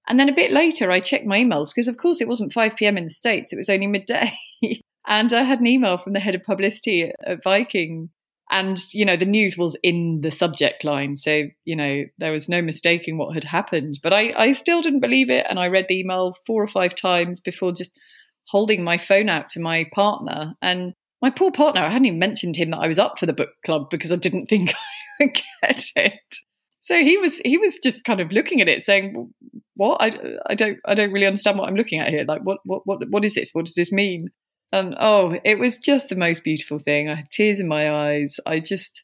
And 0.10 0.20
then 0.20 0.28
a 0.28 0.36
bit 0.36 0.52
later, 0.52 0.90
I 0.90 1.00
checked 1.00 1.28
my 1.28 1.40
emails 1.40 1.70
because, 1.74 1.88
of 1.88 1.98
course, 1.98 2.20
it 2.20 2.28
wasn't 2.28 2.52
5 2.52 2.76
p.m. 2.76 2.98
in 2.98 3.04
the 3.04 3.10
States. 3.12 3.54
It 3.54 3.58
was 3.58 3.70
only 3.70 3.86
midday. 3.86 4.34
and 5.08 5.32
I 5.32 5.44
had 5.44 5.60
an 5.60 5.68
email 5.68 6.00
from 6.00 6.14
the 6.14 6.20
head 6.20 6.34
of 6.34 6.44
publicity 6.44 7.12
at 7.26 7.44
Viking. 7.44 8.10
And, 8.52 8.84
you 8.92 9.06
know, 9.06 9.16
the 9.16 9.28
news 9.28 9.56
was 9.56 9.78
in 9.84 10.22
the 10.22 10.32
subject 10.32 10.84
line. 10.84 11.16
So, 11.16 11.44
you 11.66 11.76
know, 11.76 12.06
there 12.18 12.32
was 12.32 12.50
no 12.50 12.64
mistaking 12.64 13.20
what 13.20 13.36
had 13.36 13.44
happened. 13.44 14.00
But 14.02 14.12
I, 14.12 14.34
I 14.36 14.52
still 14.54 14.82
didn't 14.82 15.02
believe 15.02 15.30
it. 15.30 15.46
And 15.48 15.60
I 15.60 15.68
read 15.68 15.86
the 15.88 16.00
email 16.00 16.34
four 16.48 16.64
or 16.64 16.68
five 16.68 16.96
times 16.96 17.40
before 17.40 17.72
just 17.72 18.00
holding 18.48 18.84
my 18.84 18.98
phone 18.98 19.30
out 19.30 19.50
to 19.50 19.60
my 19.60 19.86
partner. 19.94 20.56
And 20.64 20.94
my 21.22 21.30
poor 21.30 21.52
partner, 21.52 21.82
I 21.82 21.90
hadn't 21.90 22.06
even 22.06 22.20
mentioned 22.20 22.56
him 22.56 22.72
that 22.72 22.80
I 22.80 22.88
was 22.88 23.00
up 23.00 23.20
for 23.20 23.26
the 23.26 23.34
book 23.34 23.50
club 23.66 23.90
because 23.90 24.12
I 24.12 24.16
didn't 24.16 24.48
think 24.48 24.74
I 25.20 25.24
would 25.24 25.34
get 25.34 25.84
it. 25.96 26.36
So 26.82 26.96
he 27.04 27.18
was 27.18 27.40
he 27.44 27.58
was 27.58 27.78
just 27.78 28.04
kind 28.04 28.20
of 28.20 28.32
looking 28.32 28.62
at 28.62 28.68
it, 28.68 28.84
saying, 28.84 29.32
"What? 29.76 30.02
I, 30.02 30.12
I 30.48 30.56
don't 30.56 30.80
I 30.86 30.96
don't 30.96 31.12
really 31.12 31.28
understand 31.28 31.60
what 31.60 31.68
I'm 31.68 31.76
looking 31.76 32.00
at 32.00 32.10
here. 32.10 32.26
Like, 32.28 32.42
what 32.44 32.60
what 32.64 32.82
what 32.86 33.00
what 33.10 33.26
is 33.26 33.36
this? 33.36 33.52
What 33.54 33.66
does 33.66 33.76
this 33.76 33.92
mean?" 33.92 34.30
And 34.72 34.96
oh, 35.00 35.38
it 35.44 35.60
was 35.60 35.78
just 35.78 36.10
the 36.10 36.16
most 36.16 36.44
beautiful 36.44 36.80
thing. 36.80 37.10
I 37.10 37.16
had 37.16 37.32
tears 37.32 37.60
in 37.60 37.68
my 37.68 37.92
eyes. 37.92 38.40
I 38.46 38.60
just 38.60 39.04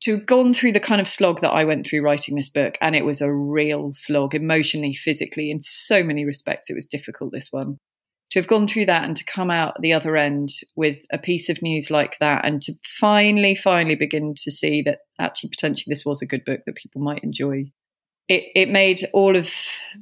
to 0.00 0.16
have 0.16 0.26
gone 0.26 0.54
through 0.54 0.72
the 0.72 0.80
kind 0.80 1.00
of 1.00 1.08
slog 1.08 1.40
that 1.40 1.50
I 1.50 1.64
went 1.64 1.86
through 1.86 2.02
writing 2.02 2.36
this 2.36 2.50
book, 2.50 2.76
and 2.80 2.94
it 2.94 3.04
was 3.04 3.20
a 3.20 3.32
real 3.32 3.90
slog, 3.92 4.34
emotionally, 4.34 4.94
physically, 4.94 5.50
in 5.50 5.60
so 5.60 6.02
many 6.02 6.24
respects. 6.24 6.70
It 6.70 6.74
was 6.74 6.86
difficult. 6.86 7.32
This 7.32 7.48
one, 7.50 7.78
to 8.30 8.38
have 8.38 8.46
gone 8.46 8.68
through 8.68 8.86
that 8.86 9.04
and 9.04 9.16
to 9.16 9.24
come 9.24 9.50
out 9.50 9.80
the 9.80 9.92
other 9.92 10.16
end 10.16 10.50
with 10.76 11.02
a 11.10 11.18
piece 11.18 11.48
of 11.48 11.62
news 11.62 11.90
like 11.90 12.18
that 12.18 12.44
and 12.44 12.60
to 12.62 12.72
finally 12.84 13.54
finally 13.54 13.96
begin 13.96 14.34
to 14.36 14.50
see 14.50 14.82
that 14.82 14.98
actually 15.18 15.50
potentially 15.50 15.90
this 15.90 16.04
was 16.04 16.20
a 16.20 16.26
good 16.26 16.44
book 16.44 16.60
that 16.66 16.76
people 16.76 17.00
might 17.00 17.24
enjoy. 17.24 17.64
It, 18.28 18.44
it 18.54 18.68
made 18.68 19.00
all 19.14 19.36
of 19.36 19.50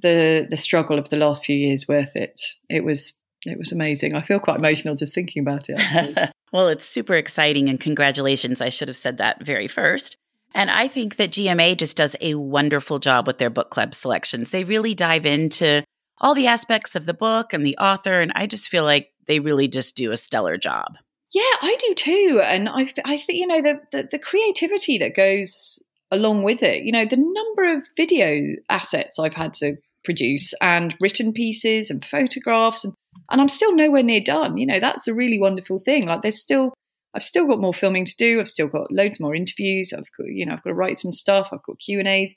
the 0.02 0.47
the 0.50 0.56
struggle 0.56 0.99
of 0.99 1.09
the 1.11 1.16
last 1.16 1.45
few 1.45 1.56
years 1.56 1.87
worth 1.87 2.16
it. 2.16 2.40
It 2.68 2.85
was 2.85 3.21
it 3.45 3.59
was 3.59 3.71
amazing. 3.71 4.14
I 4.14 4.23
feel 4.23 4.40
quite 4.40 4.59
emotional 4.59 4.97
just 4.97 5.14
thinking 5.14 5.42
about 5.42 5.66
it 5.68 6.30
well 6.52 6.68
it's 6.68 6.85
super 6.85 7.14
exciting 7.14 7.68
and 7.68 7.78
congratulations. 7.78 8.61
I 8.61 8.71
should 8.71 8.88
have 8.88 8.97
said 8.97 9.18
that 9.18 9.45
very 9.45 9.68
first. 9.68 10.16
And 10.54 10.71
I 10.71 10.88
think 10.88 11.16
that 11.16 11.33
GMA 11.33 11.76
just 11.76 11.99
does 11.99 12.16
a 12.23 12.35
wonderful 12.35 12.99
job 12.99 13.26
with 13.26 13.37
their 13.37 13.50
book 13.50 13.68
club 13.68 13.95
selections. 13.95 14.50
They 14.50 14.64
really 14.64 14.95
dive 14.95 15.26
into 15.26 15.85
all 16.20 16.35
the 16.35 16.46
aspects 16.46 16.94
of 16.94 17.06
the 17.06 17.14
book 17.14 17.52
and 17.52 17.64
the 17.64 17.76
author. 17.78 18.20
And 18.20 18.32
I 18.35 18.46
just 18.46 18.68
feel 18.68 18.85
like 18.85 19.12
they 19.26 19.40
really 19.40 19.68
just 19.68 19.96
do 19.96 20.12
a 20.12 20.16
stellar 20.16 20.56
job. 20.56 20.96
Yeah, 21.32 21.42
I 21.42 21.76
do 21.80 21.94
too. 21.94 22.40
And 22.42 22.68
I've, 22.68 22.92
I 23.04 23.16
think, 23.16 23.38
you 23.38 23.46
know, 23.46 23.61
the, 23.61 23.80
the, 23.92 24.08
the 24.12 24.18
creativity 24.18 24.99
that 24.99 25.14
goes 25.14 25.82
along 26.11 26.44
with 26.44 26.62
it, 26.62 26.85
you 26.85 26.92
know, 26.92 27.04
the 27.04 27.16
number 27.16 27.76
of 27.76 27.87
video 27.96 28.54
assets 28.70 29.18
I've 29.18 29.35
had 29.35 29.52
to 29.54 29.76
produce 30.04 30.54
and 30.61 30.96
written 31.00 31.32
pieces 31.32 31.90
and 31.90 32.04
photographs 32.04 32.85
and, 32.85 32.94
and 33.30 33.40
I'm 33.40 33.49
still 33.49 33.75
nowhere 33.75 34.04
near 34.04 34.20
done. 34.20 34.56
You 34.56 34.66
know, 34.66 34.78
that's 34.78 35.08
a 35.08 35.14
really 35.14 35.40
wonderful 35.40 35.80
thing. 35.80 36.06
Like 36.06 36.23
there's 36.23 36.40
still 36.40 36.73
I've 37.12 37.23
still 37.23 37.46
got 37.46 37.61
more 37.61 37.75
filming 37.75 38.04
to 38.04 38.14
do. 38.16 38.40
I've 38.40 38.49
still 38.49 38.68
got 38.68 38.92
loads 38.92 39.18
more 39.18 39.35
interviews. 39.35 39.92
I've 39.92 40.12
got, 40.16 40.26
you 40.26 40.44
know, 40.44 40.52
I've 40.52 40.62
got 40.62 40.70
to 40.70 40.75
write 40.75 40.99
some 40.99 41.12
stuff. 41.12 41.49
I've 41.50 41.62
got 41.62 41.80
Q 41.80 41.99
and 41.99 42.06
A's. 42.06 42.37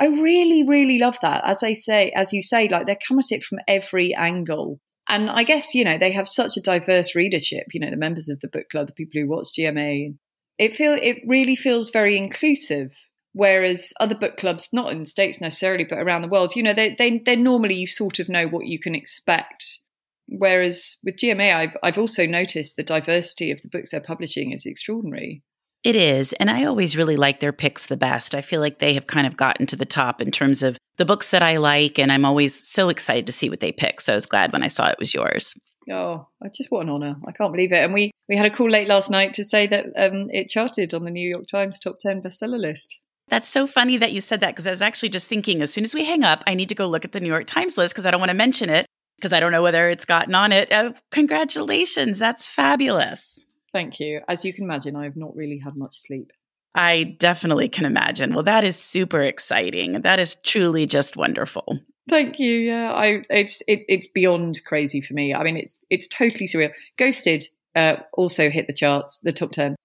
I 0.00 0.06
really, 0.06 0.66
really 0.66 0.98
love 0.98 1.18
that. 1.20 1.42
As 1.44 1.62
I 1.62 1.74
say, 1.74 2.10
as 2.16 2.32
you 2.32 2.40
say, 2.40 2.68
like 2.68 2.86
they 2.86 2.96
come 3.06 3.18
at 3.18 3.30
it 3.30 3.44
from 3.44 3.58
every 3.68 4.14
angle. 4.14 4.80
And 5.08 5.28
I 5.28 5.42
guess, 5.42 5.74
you 5.74 5.84
know, 5.84 5.98
they 5.98 6.12
have 6.12 6.26
such 6.26 6.56
a 6.56 6.62
diverse 6.62 7.14
readership, 7.14 7.66
you 7.74 7.80
know, 7.80 7.90
the 7.90 7.96
members 7.98 8.28
of 8.30 8.40
the 8.40 8.48
book 8.48 8.70
club, 8.70 8.86
the 8.86 8.94
people 8.94 9.20
who 9.20 9.28
watch 9.28 9.48
GMA. 9.58 10.16
It 10.58 10.74
feel 10.74 10.96
it 11.00 11.18
really 11.26 11.56
feels 11.56 11.90
very 11.90 12.16
inclusive. 12.16 12.92
Whereas 13.32 13.92
other 14.00 14.14
book 14.14 14.36
clubs, 14.36 14.70
not 14.72 14.90
in 14.90 15.04
States 15.04 15.40
necessarily, 15.40 15.84
but 15.84 15.98
around 15.98 16.22
the 16.22 16.28
world, 16.28 16.56
you 16.56 16.62
know, 16.62 16.72
they 16.72 16.94
they 16.94 17.18
they 17.18 17.36
normally 17.36 17.74
you 17.74 17.86
sort 17.86 18.18
of 18.18 18.28
know 18.28 18.46
what 18.46 18.66
you 18.66 18.78
can 18.78 18.94
expect. 18.94 19.80
Whereas 20.26 20.96
with 21.04 21.16
GMA, 21.16 21.54
I've 21.54 21.76
I've 21.82 21.98
also 21.98 22.26
noticed 22.26 22.76
the 22.76 22.82
diversity 22.82 23.50
of 23.50 23.60
the 23.60 23.68
books 23.68 23.90
they're 23.90 24.00
publishing 24.00 24.52
is 24.52 24.64
extraordinary. 24.64 25.42
It 25.82 25.96
is. 25.96 26.34
And 26.34 26.50
I 26.50 26.64
always 26.64 26.96
really 26.96 27.16
like 27.16 27.40
their 27.40 27.52
picks 27.52 27.86
the 27.86 27.96
best. 27.96 28.34
I 28.34 28.42
feel 28.42 28.60
like 28.60 28.78
they 28.78 28.94
have 28.94 29.06
kind 29.06 29.26
of 29.26 29.36
gotten 29.36 29.66
to 29.66 29.76
the 29.76 29.86
top 29.86 30.20
in 30.20 30.30
terms 30.30 30.62
of 30.62 30.76
the 30.98 31.06
books 31.06 31.30
that 31.30 31.42
I 31.42 31.56
like. 31.56 31.98
And 31.98 32.12
I'm 32.12 32.26
always 32.26 32.68
so 32.68 32.90
excited 32.90 33.26
to 33.26 33.32
see 33.32 33.48
what 33.48 33.60
they 33.60 33.72
pick. 33.72 34.00
So 34.00 34.12
I 34.12 34.16
was 34.16 34.26
glad 34.26 34.52
when 34.52 34.62
I 34.62 34.68
saw 34.68 34.88
it 34.88 34.98
was 34.98 35.14
yours. 35.14 35.54
Oh, 35.90 36.28
I 36.42 36.48
just 36.48 36.70
what 36.70 36.82
an 36.82 36.90
honor! 36.90 37.16
I 37.26 37.32
can't 37.32 37.52
believe 37.52 37.72
it. 37.72 37.82
And 37.82 37.94
we 37.94 38.10
we 38.28 38.36
had 38.36 38.46
a 38.46 38.50
call 38.50 38.68
late 38.68 38.86
last 38.86 39.10
night 39.10 39.32
to 39.34 39.44
say 39.44 39.66
that 39.66 39.86
um, 39.96 40.28
it 40.30 40.50
charted 40.50 40.92
on 40.92 41.04
the 41.04 41.10
New 41.10 41.26
York 41.26 41.46
Times 41.50 41.78
top 41.78 41.98
ten 41.98 42.20
bestseller 42.20 42.60
list. 42.60 43.00
That's 43.28 43.48
so 43.48 43.66
funny 43.66 43.96
that 43.96 44.12
you 44.12 44.20
said 44.20 44.40
that 44.40 44.50
because 44.50 44.66
I 44.66 44.72
was 44.72 44.82
actually 44.82 45.08
just 45.08 45.28
thinking 45.28 45.62
as 45.62 45.72
soon 45.72 45.84
as 45.84 45.94
we 45.94 46.04
hang 46.04 46.24
up, 46.24 46.42
I 46.46 46.54
need 46.54 46.68
to 46.68 46.74
go 46.74 46.86
look 46.86 47.04
at 47.04 47.12
the 47.12 47.20
New 47.20 47.28
York 47.28 47.46
Times 47.46 47.78
list 47.78 47.94
because 47.94 48.04
I 48.06 48.10
don't 48.10 48.20
want 48.20 48.30
to 48.30 48.36
mention 48.36 48.68
it 48.68 48.86
because 49.16 49.32
I 49.32 49.40
don't 49.40 49.52
know 49.52 49.62
whether 49.62 49.88
it's 49.88 50.04
gotten 50.04 50.34
on 50.34 50.52
it. 50.52 50.68
Oh, 50.70 50.94
congratulations! 51.10 52.18
That's 52.18 52.46
fabulous. 52.46 53.46
Thank 53.72 54.00
you. 54.00 54.20
As 54.28 54.44
you 54.44 54.52
can 54.52 54.64
imagine, 54.64 54.96
I 54.96 55.04
have 55.04 55.16
not 55.16 55.34
really 55.34 55.58
had 55.58 55.76
much 55.76 55.98
sleep. 55.98 56.30
I 56.74 57.16
definitely 57.18 57.68
can 57.68 57.84
imagine. 57.84 58.34
Well, 58.34 58.44
that 58.44 58.64
is 58.64 58.76
super 58.76 59.22
exciting. 59.22 60.02
That 60.02 60.18
is 60.20 60.36
truly 60.36 60.86
just 60.86 61.16
wonderful. 61.16 61.80
Thank 62.08 62.38
you. 62.38 62.52
Yeah, 62.52 62.92
I 62.92 63.22
it's 63.28 63.62
it, 63.66 63.80
it's 63.88 64.08
beyond 64.08 64.60
crazy 64.66 65.00
for 65.00 65.14
me. 65.14 65.34
I 65.34 65.42
mean, 65.42 65.56
it's 65.56 65.78
it's 65.90 66.06
totally 66.06 66.46
surreal. 66.46 66.72
Ghosted 66.96 67.44
uh, 67.76 67.96
also 68.14 68.50
hit 68.50 68.66
the 68.66 68.72
charts, 68.72 69.18
the 69.18 69.32
top 69.32 69.52
10. 69.52 69.76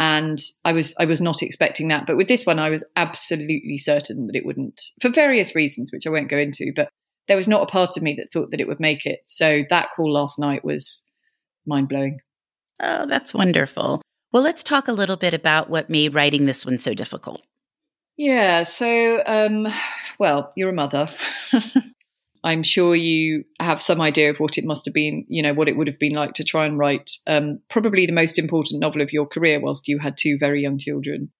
And 0.00 0.38
I 0.64 0.72
was 0.72 0.94
I 0.98 1.06
was 1.06 1.20
not 1.20 1.42
expecting 1.42 1.88
that, 1.88 2.06
but 2.06 2.16
with 2.16 2.28
this 2.28 2.46
one, 2.46 2.60
I 2.60 2.70
was 2.70 2.84
absolutely 2.94 3.78
certain 3.78 4.28
that 4.28 4.36
it 4.36 4.46
wouldn't, 4.46 4.80
for 5.00 5.10
various 5.10 5.56
reasons, 5.56 5.90
which 5.92 6.06
I 6.06 6.10
won't 6.10 6.30
go 6.30 6.38
into. 6.38 6.72
But 6.74 6.88
there 7.26 7.36
was 7.36 7.48
not 7.48 7.62
a 7.62 7.66
part 7.66 7.96
of 7.96 8.02
me 8.02 8.14
that 8.14 8.32
thought 8.32 8.52
that 8.52 8.60
it 8.60 8.68
would 8.68 8.78
make 8.80 9.06
it. 9.06 9.20
So 9.26 9.64
that 9.70 9.90
call 9.94 10.12
last 10.12 10.38
night 10.38 10.64
was 10.64 11.04
mind 11.66 11.88
blowing. 11.88 12.20
Oh, 12.80 13.06
that's 13.06 13.34
wonderful. 13.34 14.02
Well, 14.32 14.42
let's 14.42 14.62
talk 14.62 14.88
a 14.88 14.92
little 14.92 15.16
bit 15.16 15.34
about 15.34 15.70
what 15.70 15.90
made 15.90 16.14
writing 16.14 16.46
this 16.46 16.66
one 16.66 16.78
so 16.78 16.94
difficult. 16.94 17.42
Yeah. 18.16 18.64
So, 18.64 19.22
um, 19.26 19.68
well, 20.18 20.50
you're 20.56 20.70
a 20.70 20.74
mother. 20.74 21.10
I'm 22.44 22.62
sure 22.62 22.94
you 22.94 23.44
have 23.60 23.82
some 23.82 24.00
idea 24.00 24.30
of 24.30 24.38
what 24.38 24.58
it 24.58 24.64
must 24.64 24.84
have 24.84 24.94
been, 24.94 25.24
you 25.28 25.42
know, 25.42 25.54
what 25.54 25.68
it 25.68 25.76
would 25.76 25.86
have 25.86 25.98
been 25.98 26.14
like 26.14 26.34
to 26.34 26.44
try 26.44 26.66
and 26.66 26.78
write 26.78 27.10
um, 27.26 27.60
probably 27.68 28.06
the 28.06 28.12
most 28.12 28.38
important 28.38 28.80
novel 28.80 29.02
of 29.02 29.12
your 29.12 29.26
career 29.26 29.60
whilst 29.60 29.88
you 29.88 29.98
had 29.98 30.16
two 30.16 30.36
very 30.38 30.62
young 30.62 30.78
children. 30.78 31.30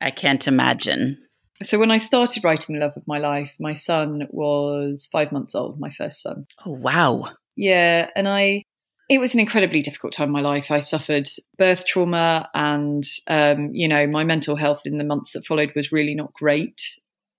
I 0.00 0.10
can't 0.10 0.46
imagine. 0.46 1.18
So, 1.62 1.78
when 1.78 1.90
I 1.90 1.98
started 1.98 2.44
writing 2.44 2.74
The 2.74 2.80
Love 2.80 2.96
of 2.96 3.06
My 3.06 3.18
Life, 3.18 3.54
my 3.60 3.74
son 3.74 4.26
was 4.30 5.08
five 5.10 5.32
months 5.32 5.54
old, 5.54 5.78
my 5.78 5.90
first 5.90 6.20
son. 6.20 6.46
Oh, 6.66 6.72
wow. 6.72 7.30
Yeah. 7.56 8.10
And 8.16 8.28
I, 8.28 8.64
it 9.08 9.18
was 9.18 9.34
an 9.34 9.40
incredibly 9.40 9.80
difficult 9.80 10.12
time 10.12 10.28
in 10.28 10.32
my 10.32 10.40
life. 10.40 10.70
I 10.70 10.78
suffered 10.78 11.28
birth 11.58 11.86
trauma, 11.86 12.48
and, 12.54 13.04
um, 13.28 13.70
you 13.72 13.88
know, 13.88 14.06
my 14.06 14.24
mental 14.24 14.56
health 14.56 14.82
in 14.84 14.98
the 14.98 15.04
months 15.04 15.32
that 15.32 15.46
followed 15.46 15.72
was 15.74 15.92
really 15.92 16.14
not 16.14 16.32
great 16.32 16.80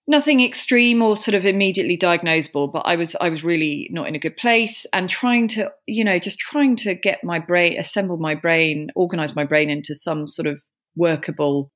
nothing 0.08 0.42
extreme 0.42 1.02
or 1.02 1.16
sort 1.16 1.36
of 1.36 1.46
immediately 1.46 1.98
diagnosable 1.98 2.72
but 2.72 2.84
i 2.86 2.96
was 2.96 3.16
i 3.22 3.30
was 3.30 3.44
really 3.44 3.88
not 3.92 4.08
in 4.08 4.16
a 4.16 4.20
good 4.20 4.38
place 4.38 4.86
and 4.94 5.10
trying 5.10 5.48
to 5.48 5.72
you 5.88 6.04
know 6.04 6.20
just 6.20 6.40
trying 6.40 6.76
to 6.76 6.94
get 6.94 7.24
my 7.24 7.40
brain 7.40 7.78
assemble 7.80 8.18
my 8.18 8.36
brain 8.36 8.90
organize 8.96 9.36
my 9.36 9.44
brain 9.44 9.70
into 9.70 9.96
some 9.96 10.28
sort 10.28 10.48
of 10.48 10.62
workable 10.96 11.70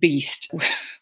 beast 0.00 0.50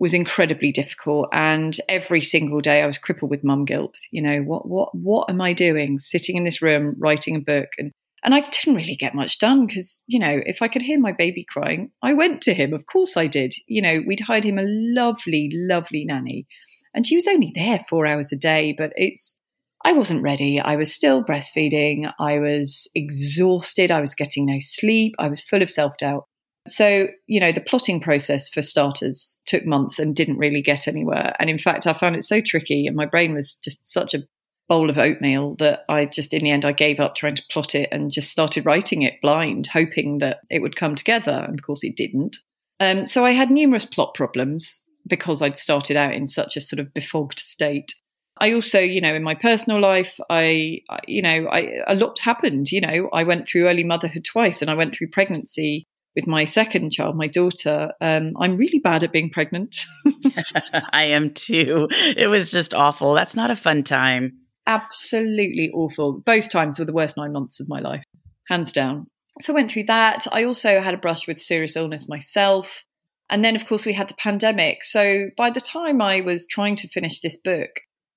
was 0.00 0.14
incredibly 0.14 0.72
difficult 0.72 1.28
and 1.30 1.78
every 1.88 2.20
single 2.22 2.60
day 2.60 2.82
i 2.82 2.86
was 2.86 2.98
crippled 2.98 3.30
with 3.30 3.44
mum 3.44 3.64
guilt 3.64 3.96
you 4.10 4.20
know 4.20 4.40
what 4.40 4.66
what 4.66 4.92
what 4.94 5.30
am 5.30 5.40
i 5.40 5.52
doing 5.52 5.98
sitting 5.98 6.36
in 6.36 6.44
this 6.44 6.60
room 6.60 6.96
writing 6.98 7.36
a 7.36 7.40
book 7.40 7.68
and 7.78 7.92
and 8.22 8.34
I 8.34 8.40
didn't 8.40 8.74
really 8.74 8.96
get 8.96 9.14
much 9.14 9.38
done 9.38 9.66
because, 9.66 10.02
you 10.06 10.18
know, 10.18 10.40
if 10.44 10.60
I 10.60 10.68
could 10.68 10.82
hear 10.82 11.00
my 11.00 11.12
baby 11.12 11.44
crying, 11.48 11.90
I 12.02 12.12
went 12.12 12.42
to 12.42 12.54
him. 12.54 12.74
Of 12.74 12.86
course 12.86 13.16
I 13.16 13.26
did. 13.26 13.54
You 13.66 13.80
know, 13.80 14.02
we'd 14.06 14.20
hired 14.20 14.44
him 14.44 14.58
a 14.58 14.64
lovely, 14.66 15.50
lovely 15.52 16.04
nanny. 16.04 16.46
And 16.94 17.06
she 17.06 17.16
was 17.16 17.26
only 17.26 17.52
there 17.54 17.80
four 17.88 18.06
hours 18.06 18.32
a 18.32 18.36
day, 18.36 18.74
but 18.76 18.92
it's, 18.96 19.38
I 19.84 19.92
wasn't 19.92 20.22
ready. 20.22 20.60
I 20.60 20.76
was 20.76 20.92
still 20.92 21.24
breastfeeding. 21.24 22.12
I 22.18 22.38
was 22.38 22.90
exhausted. 22.94 23.90
I 23.90 24.00
was 24.00 24.14
getting 24.14 24.46
no 24.46 24.58
sleep. 24.60 25.14
I 25.18 25.28
was 25.28 25.42
full 25.42 25.62
of 25.62 25.70
self 25.70 25.96
doubt. 25.96 26.26
So, 26.68 27.06
you 27.26 27.40
know, 27.40 27.52
the 27.52 27.60
plotting 27.60 28.00
process 28.00 28.48
for 28.48 28.62
starters 28.62 29.38
took 29.46 29.64
months 29.64 29.98
and 29.98 30.14
didn't 30.14 30.38
really 30.38 30.62
get 30.62 30.86
anywhere. 30.86 31.34
And 31.38 31.48
in 31.48 31.58
fact, 31.58 31.86
I 31.86 31.94
found 31.94 32.16
it 32.16 32.22
so 32.22 32.40
tricky 32.40 32.86
and 32.86 32.96
my 32.96 33.06
brain 33.06 33.34
was 33.34 33.56
just 33.56 33.86
such 33.86 34.14
a 34.14 34.24
bowl 34.68 34.90
of 34.90 34.98
oatmeal 34.98 35.56
that 35.56 35.84
I 35.88 36.04
just, 36.04 36.34
in 36.34 36.44
the 36.44 36.50
end, 36.50 36.64
I 36.64 36.72
gave 36.72 37.00
up 37.00 37.14
trying 37.14 37.34
to 37.34 37.42
plot 37.50 37.74
it 37.74 37.88
and 37.90 38.12
just 38.12 38.30
started 38.30 38.66
writing 38.66 39.02
it 39.02 39.20
blind, 39.22 39.68
hoping 39.68 40.18
that 40.18 40.40
it 40.50 40.60
would 40.60 40.76
come 40.76 40.94
together. 40.94 41.32
And 41.32 41.58
of 41.58 41.64
course, 41.64 41.82
it 41.82 41.96
didn't. 41.96 42.36
Um, 42.78 43.06
so 43.06 43.24
I 43.24 43.32
had 43.32 43.50
numerous 43.50 43.84
plot 43.84 44.14
problems 44.14 44.82
because 45.06 45.42
I'd 45.42 45.58
started 45.58 45.96
out 45.96 46.14
in 46.14 46.26
such 46.26 46.56
a 46.56 46.60
sort 46.60 46.78
of 46.78 46.94
befogged 46.94 47.38
state. 47.38 47.94
I 48.38 48.52
also, 48.52 48.78
you 48.78 49.00
know, 49.00 49.14
in 49.14 49.22
my 49.22 49.34
personal 49.34 49.80
life, 49.80 50.18
I, 50.30 50.80
you 51.06 51.20
know, 51.20 51.46
I, 51.48 51.80
a 51.86 51.94
lot 51.94 52.18
happened. 52.20 52.70
You 52.70 52.80
know, 52.80 53.08
I 53.12 53.24
went 53.24 53.48
through 53.48 53.68
early 53.68 53.84
motherhood 53.84 54.24
twice 54.24 54.62
and 54.62 54.70
I 54.70 54.74
went 54.74 54.94
through 54.94 55.08
pregnancy 55.08 55.86
with 56.16 56.26
my 56.26 56.44
second 56.44 56.90
child, 56.90 57.16
my 57.16 57.28
daughter. 57.28 57.92
Um, 58.00 58.32
I'm 58.40 58.56
really 58.56 58.80
bad 58.80 59.04
at 59.04 59.12
being 59.12 59.30
pregnant. 59.30 59.84
I 60.92 61.04
am 61.04 61.32
too. 61.32 61.88
It 61.90 62.28
was 62.28 62.50
just 62.50 62.74
awful. 62.74 63.14
That's 63.14 63.36
not 63.36 63.50
a 63.50 63.56
fun 63.56 63.84
time 63.84 64.40
absolutely 64.70 65.70
awful. 65.74 66.22
Both 66.24 66.48
times 66.48 66.78
were 66.78 66.84
the 66.84 66.92
worst 66.92 67.16
nine 67.16 67.32
months 67.32 67.58
of 67.60 67.68
my 67.68 67.80
life, 67.80 68.04
hands 68.48 68.72
down. 68.72 69.08
So 69.40 69.52
I 69.52 69.56
went 69.56 69.70
through 69.70 69.84
that. 69.84 70.26
I 70.32 70.44
also 70.44 70.80
had 70.80 70.94
a 70.94 70.98
brush 70.98 71.26
with 71.26 71.40
serious 71.40 71.76
illness 71.76 72.08
myself. 72.08 72.84
And 73.28 73.44
then, 73.44 73.56
of 73.56 73.66
course, 73.66 73.84
we 73.84 73.92
had 73.92 74.08
the 74.08 74.14
pandemic. 74.14 74.84
So 74.84 75.30
by 75.36 75.50
the 75.50 75.60
time 75.60 76.00
I 76.00 76.20
was 76.20 76.46
trying 76.46 76.76
to 76.76 76.88
finish 76.88 77.20
this 77.20 77.36
book, 77.36 77.70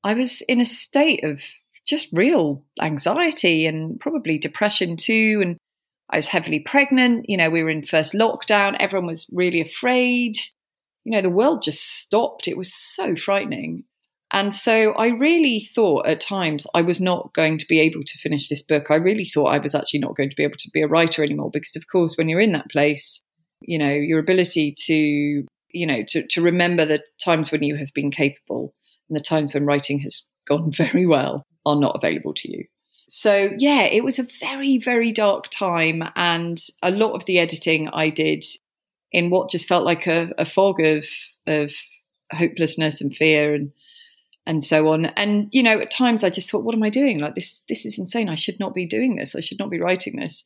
I 0.03 0.13
was 0.13 0.41
in 0.43 0.59
a 0.59 0.65
state 0.65 1.23
of 1.23 1.41
just 1.87 2.09
real 2.13 2.63
anxiety 2.81 3.65
and 3.65 3.99
probably 3.99 4.37
depression 4.37 4.95
too. 4.95 5.39
And 5.43 5.57
I 6.13 6.17
was 6.17 6.27
heavily 6.27 6.59
pregnant. 6.59 7.25
You 7.27 7.37
know, 7.37 7.49
we 7.49 7.63
were 7.63 7.71
in 7.71 7.81
first 7.81 8.13
lockdown. 8.13 8.75
Everyone 8.79 9.07
was 9.07 9.25
really 9.31 9.61
afraid. 9.61 10.35
You 11.05 11.11
know, 11.11 11.21
the 11.21 11.29
world 11.31 11.63
just 11.63 12.01
stopped. 12.01 12.47
It 12.47 12.55
was 12.55 12.71
so 12.71 13.15
frightening. 13.15 13.85
And 14.31 14.53
so 14.53 14.93
I 14.93 15.07
really 15.07 15.59
thought 15.59 16.05
at 16.05 16.21
times 16.21 16.67
I 16.75 16.83
was 16.83 17.01
not 17.01 17.33
going 17.33 17.57
to 17.57 17.65
be 17.67 17.79
able 17.79 18.03
to 18.03 18.17
finish 18.19 18.47
this 18.47 18.61
book. 18.61 18.91
I 18.91 18.95
really 18.95 19.25
thought 19.25 19.47
I 19.47 19.57
was 19.57 19.73
actually 19.73 20.01
not 20.01 20.15
going 20.15 20.29
to 20.29 20.35
be 20.35 20.43
able 20.43 20.57
to 20.59 20.69
be 20.71 20.83
a 20.83 20.87
writer 20.87 21.23
anymore 21.23 21.49
because, 21.51 21.75
of 21.75 21.87
course, 21.91 22.15
when 22.15 22.29
you're 22.29 22.39
in 22.39 22.51
that 22.51 22.69
place, 22.69 23.23
you 23.61 23.79
know, 23.79 23.91
your 23.91 24.19
ability 24.19 24.75
to, 24.85 24.93
you 25.71 25.87
know, 25.87 26.03
to, 26.09 26.27
to 26.27 26.41
remember 26.43 26.85
the 26.85 27.03
times 27.19 27.51
when 27.51 27.63
you 27.63 27.75
have 27.75 27.93
been 27.95 28.11
capable 28.11 28.71
and 29.09 29.17
the 29.17 29.23
times 29.23 29.55
when 29.55 29.65
writing 29.65 29.99
has 30.01 30.27
gone 30.47 30.71
very 30.75 31.07
well 31.07 31.43
are 31.65 31.79
not 31.79 31.95
available 31.95 32.35
to 32.35 32.51
you. 32.51 32.65
So, 33.07 33.51
yeah, 33.57 33.83
it 33.83 34.03
was 34.03 34.19
a 34.19 34.27
very, 34.39 34.77
very 34.77 35.11
dark 35.11 35.49
time. 35.49 36.03
And 36.15 36.59
a 36.81 36.91
lot 36.91 37.13
of 37.13 37.25
the 37.25 37.39
editing 37.39 37.89
I 37.89 38.09
did 38.09 38.43
in 39.11 39.29
what 39.29 39.49
just 39.49 39.67
felt 39.67 39.83
like 39.83 40.07
a, 40.07 40.31
a 40.37 40.45
fog 40.45 40.79
of, 40.79 41.05
of 41.47 41.71
hopelessness 42.31 43.01
and 43.01 43.15
fear 43.15 43.53
and 43.53 43.71
and 44.45 44.63
so 44.63 44.89
on. 44.89 45.05
And 45.05 45.47
you 45.51 45.63
know, 45.63 45.79
at 45.79 45.91
times 45.91 46.23
I 46.23 46.29
just 46.29 46.49
thought, 46.49 46.63
what 46.63 46.75
am 46.75 46.83
I 46.83 46.89
doing? 46.89 47.19
Like 47.19 47.35
this, 47.35 47.63
this 47.69 47.85
is 47.85 47.97
insane. 47.97 48.29
I 48.29 48.35
should 48.35 48.59
not 48.59 48.73
be 48.73 48.85
doing 48.85 49.15
this. 49.15 49.35
I 49.35 49.39
should 49.39 49.59
not 49.59 49.69
be 49.69 49.79
writing 49.79 50.17
this. 50.17 50.43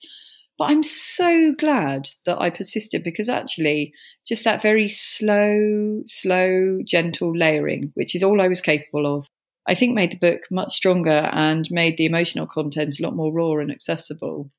But 0.58 0.72
I'm 0.72 0.84
so 0.84 1.54
glad 1.58 2.10
that 2.26 2.41
I 2.41 2.50
persisted 2.50 3.04
because 3.04 3.30
actually, 3.30 3.93
just 4.28 4.43
that 4.43 4.62
very 4.62 4.89
slow, 4.89 6.02
slow, 6.08 6.80
gentle 6.84 7.36
layering, 7.36 7.91
which 7.93 8.15
is 8.15 8.24
all 8.24 8.41
I 8.41 8.48
was 8.48 8.62
capable 8.62 9.15
of, 9.15 9.28
I 9.67 9.75
think 9.75 9.93
made 9.93 10.12
the 10.12 10.17
book 10.17 10.41
much 10.49 10.71
stronger 10.71 11.30
and 11.34 11.67
made 11.69 11.97
the 11.97 12.06
emotional 12.06 12.47
content 12.47 12.99
a 12.99 13.03
lot 13.03 13.15
more 13.15 13.34
raw 13.34 13.58
and 13.58 13.69
accessible. 13.69 14.49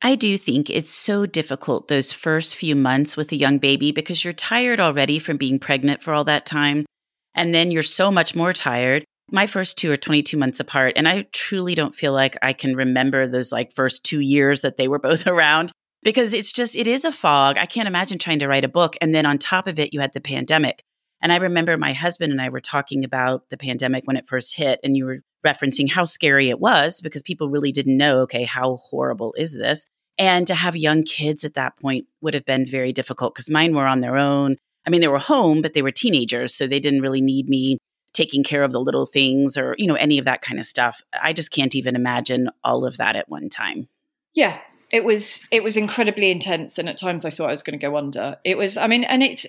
I 0.00 0.14
do 0.14 0.38
think 0.38 0.70
it's 0.70 0.92
so 0.92 1.26
difficult 1.26 1.88
those 1.88 2.12
first 2.12 2.56
few 2.56 2.76
months 2.76 3.16
with 3.16 3.32
a 3.32 3.36
young 3.36 3.58
baby 3.58 3.90
because 3.92 4.24
you're 4.24 4.32
tired 4.32 4.80
already 4.80 5.18
from 5.18 5.36
being 5.36 5.58
pregnant 5.58 6.02
for 6.02 6.14
all 6.14 6.24
that 6.24 6.46
time. 6.46 6.86
And 7.34 7.54
then 7.54 7.70
you're 7.70 7.82
so 7.82 8.10
much 8.10 8.34
more 8.34 8.52
tired. 8.52 9.04
My 9.30 9.46
first 9.46 9.76
two 9.76 9.92
are 9.92 9.96
22 9.96 10.36
months 10.36 10.60
apart. 10.60 10.94
And 10.96 11.08
I 11.08 11.26
truly 11.32 11.74
don't 11.74 11.94
feel 11.94 12.12
like 12.12 12.36
I 12.40 12.52
can 12.52 12.74
remember 12.74 13.26
those 13.26 13.52
like 13.52 13.72
first 13.72 14.04
two 14.04 14.20
years 14.20 14.62
that 14.62 14.76
they 14.76 14.88
were 14.88 14.98
both 14.98 15.26
around 15.26 15.72
because 16.02 16.32
it's 16.32 16.52
just, 16.52 16.76
it 16.76 16.86
is 16.86 17.04
a 17.04 17.12
fog. 17.12 17.58
I 17.58 17.66
can't 17.66 17.88
imagine 17.88 18.18
trying 18.18 18.38
to 18.38 18.48
write 18.48 18.64
a 18.64 18.68
book. 18.68 18.96
And 19.00 19.14
then 19.14 19.26
on 19.26 19.36
top 19.36 19.66
of 19.66 19.78
it, 19.78 19.92
you 19.92 20.00
had 20.00 20.12
the 20.14 20.20
pandemic. 20.20 20.82
And 21.20 21.32
I 21.32 21.36
remember 21.36 21.76
my 21.76 21.92
husband 21.92 22.32
and 22.32 22.40
I 22.40 22.48
were 22.48 22.60
talking 22.60 23.04
about 23.04 23.48
the 23.50 23.56
pandemic 23.56 24.04
when 24.06 24.16
it 24.16 24.28
first 24.28 24.56
hit, 24.56 24.80
and 24.84 24.96
you 24.96 25.04
were 25.04 25.22
referencing 25.46 25.90
how 25.90 26.04
scary 26.04 26.48
it 26.48 26.60
was 26.60 27.00
because 27.00 27.22
people 27.22 27.50
really 27.50 27.72
didn't 27.72 27.96
know, 27.96 28.20
okay, 28.20 28.44
how 28.44 28.76
horrible 28.76 29.34
is 29.36 29.54
this? 29.54 29.84
And 30.18 30.46
to 30.48 30.54
have 30.54 30.76
young 30.76 31.04
kids 31.04 31.44
at 31.44 31.54
that 31.54 31.76
point 31.78 32.06
would 32.20 32.34
have 32.34 32.44
been 32.44 32.66
very 32.66 32.92
difficult 32.92 33.34
because 33.34 33.50
mine 33.50 33.74
were 33.74 33.86
on 33.86 34.00
their 34.00 34.16
own. 34.16 34.56
I 34.86 34.90
mean, 34.90 35.00
they 35.00 35.08
were 35.08 35.18
home, 35.18 35.62
but 35.62 35.74
they 35.74 35.82
were 35.82 35.92
teenagers, 35.92 36.54
so 36.54 36.66
they 36.66 36.80
didn't 36.80 37.02
really 37.02 37.20
need 37.20 37.48
me 37.48 37.78
taking 38.14 38.42
care 38.42 38.64
of 38.64 38.72
the 38.72 38.80
little 38.80 39.06
things 39.06 39.56
or, 39.56 39.76
you 39.78 39.86
know, 39.86 39.94
any 39.94 40.18
of 40.18 40.24
that 40.24 40.42
kind 40.42 40.58
of 40.58 40.66
stuff. 40.66 41.02
I 41.12 41.32
just 41.32 41.52
can't 41.52 41.74
even 41.74 41.94
imagine 41.94 42.50
all 42.64 42.84
of 42.84 42.96
that 42.96 43.14
at 43.14 43.28
one 43.28 43.48
time. 43.48 43.88
Yeah. 44.34 44.58
It 44.90 45.04
was 45.04 45.46
it 45.50 45.62
was 45.62 45.76
incredibly 45.76 46.30
intense 46.30 46.78
and 46.78 46.88
at 46.88 46.96
times 46.96 47.24
I 47.24 47.30
thought 47.30 47.48
I 47.48 47.52
was 47.52 47.62
going 47.62 47.78
to 47.78 47.86
go 47.86 47.96
under. 47.96 48.36
It 48.42 48.56
was 48.56 48.78
I 48.78 48.86
mean 48.86 49.04
and 49.04 49.22
it's 49.22 49.46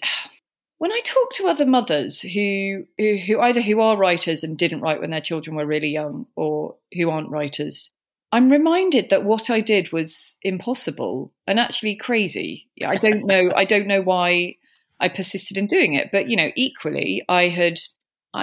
when 0.79 0.91
I 0.91 0.99
talk 1.03 1.31
to 1.33 1.47
other 1.47 1.65
mothers 1.65 2.21
who, 2.21 2.85
who 2.97 3.17
who 3.17 3.39
either 3.39 3.61
who 3.61 3.79
are 3.81 3.97
writers 3.97 4.43
and 4.43 4.57
didn't 4.57 4.81
write 4.81 5.01
when 5.01 5.11
their 5.11 5.21
children 5.21 5.55
were 5.55 5.65
really 5.65 5.89
young 5.89 6.25
or 6.35 6.75
who 6.93 7.09
aren't 7.09 7.29
writers, 7.29 7.91
I'm 8.31 8.49
reminded 8.49 9.09
that 9.09 9.25
what 9.25 9.49
I 9.49 9.59
did 9.59 9.91
was 9.91 10.37
impossible 10.41 11.33
and 11.45 11.59
actually 11.59 11.95
crazy. 11.95 12.69
I 12.85 12.95
don't 12.95 13.25
know. 13.25 13.51
I 13.55 13.65
don't 13.65 13.87
know 13.87 14.01
why 14.01 14.55
I 14.99 15.09
persisted 15.09 15.57
in 15.57 15.65
doing 15.65 15.95
it. 15.95 16.11
But, 16.11 16.29
you 16.29 16.37
know, 16.37 16.51
equally, 16.55 17.23
I 17.27 17.49
had, 17.49 17.79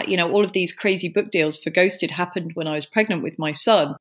you 0.07 0.16
know, 0.16 0.31
all 0.31 0.44
of 0.44 0.53
these 0.53 0.72
crazy 0.72 1.09
book 1.09 1.31
deals 1.31 1.59
for 1.59 1.70
Ghosted 1.70 2.11
happened 2.11 2.53
when 2.55 2.66
I 2.66 2.75
was 2.75 2.85
pregnant 2.85 3.22
with 3.22 3.38
my 3.38 3.53
son. 3.53 3.96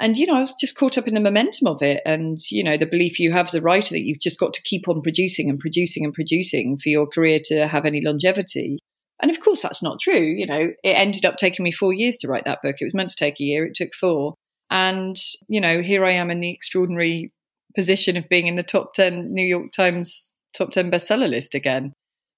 And, 0.00 0.16
you 0.16 0.26
know, 0.26 0.34
I 0.34 0.40
was 0.40 0.54
just 0.54 0.76
caught 0.76 0.98
up 0.98 1.06
in 1.06 1.14
the 1.14 1.20
momentum 1.20 1.68
of 1.68 1.80
it 1.80 2.02
and, 2.04 2.38
you 2.50 2.64
know, 2.64 2.76
the 2.76 2.86
belief 2.86 3.20
you 3.20 3.32
have 3.32 3.46
as 3.46 3.54
a 3.54 3.60
writer 3.60 3.94
that 3.94 4.02
you've 4.02 4.20
just 4.20 4.40
got 4.40 4.52
to 4.54 4.62
keep 4.62 4.88
on 4.88 5.02
producing 5.02 5.48
and 5.48 5.58
producing 5.58 6.04
and 6.04 6.12
producing 6.12 6.78
for 6.78 6.88
your 6.88 7.06
career 7.06 7.38
to 7.44 7.68
have 7.68 7.84
any 7.84 8.00
longevity. 8.00 8.80
And 9.22 9.30
of 9.30 9.38
course, 9.38 9.62
that's 9.62 9.82
not 9.82 10.00
true. 10.00 10.20
You 10.20 10.46
know, 10.46 10.72
it 10.82 10.90
ended 10.90 11.24
up 11.24 11.36
taking 11.36 11.62
me 11.62 11.70
four 11.70 11.92
years 11.92 12.16
to 12.18 12.28
write 12.28 12.44
that 12.44 12.60
book. 12.62 12.76
It 12.80 12.84
was 12.84 12.94
meant 12.94 13.10
to 13.10 13.16
take 13.16 13.38
a 13.38 13.44
year, 13.44 13.64
it 13.64 13.74
took 13.74 13.94
four. 13.94 14.34
And, 14.68 15.16
you 15.48 15.60
know, 15.60 15.80
here 15.80 16.04
I 16.04 16.12
am 16.12 16.30
in 16.30 16.40
the 16.40 16.50
extraordinary 16.50 17.32
position 17.76 18.16
of 18.16 18.28
being 18.28 18.48
in 18.48 18.56
the 18.56 18.62
top 18.64 18.94
10 18.94 19.32
New 19.32 19.46
York 19.46 19.70
Times 19.70 20.34
top 20.56 20.70
10 20.70 20.90
bestseller 20.90 21.28
list 21.28 21.54
again. 21.54 21.92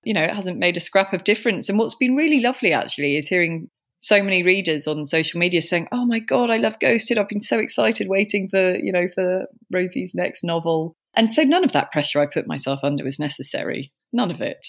You 0.04 0.14
know, 0.14 0.22
it 0.22 0.34
hasn't 0.34 0.58
made 0.58 0.76
a 0.76 0.80
scrap 0.80 1.12
of 1.12 1.24
difference. 1.24 1.68
And 1.68 1.78
what's 1.78 1.94
been 1.94 2.16
really 2.16 2.40
lovely 2.40 2.72
actually 2.72 3.16
is 3.16 3.28
hearing 3.28 3.68
so 3.98 4.22
many 4.22 4.42
readers 4.42 4.86
on 4.86 5.06
social 5.06 5.38
media 5.38 5.60
saying, 5.60 5.88
"Oh 5.92 6.06
my 6.06 6.18
god, 6.18 6.50
I 6.50 6.56
love 6.56 6.78
Ghosted. 6.78 7.18
I've 7.18 7.28
been 7.28 7.40
so 7.40 7.58
excited 7.58 8.08
waiting 8.08 8.48
for, 8.48 8.76
you 8.76 8.92
know, 8.92 9.08
for 9.14 9.46
Rosie's 9.70 10.14
next 10.14 10.44
novel." 10.44 10.94
And 11.14 11.32
so 11.32 11.42
none 11.42 11.64
of 11.64 11.72
that 11.72 11.92
pressure 11.92 12.20
I 12.20 12.26
put 12.26 12.46
myself 12.46 12.80
under 12.82 13.02
was 13.02 13.18
necessary. 13.18 13.92
None 14.12 14.30
of 14.30 14.40
it. 14.40 14.66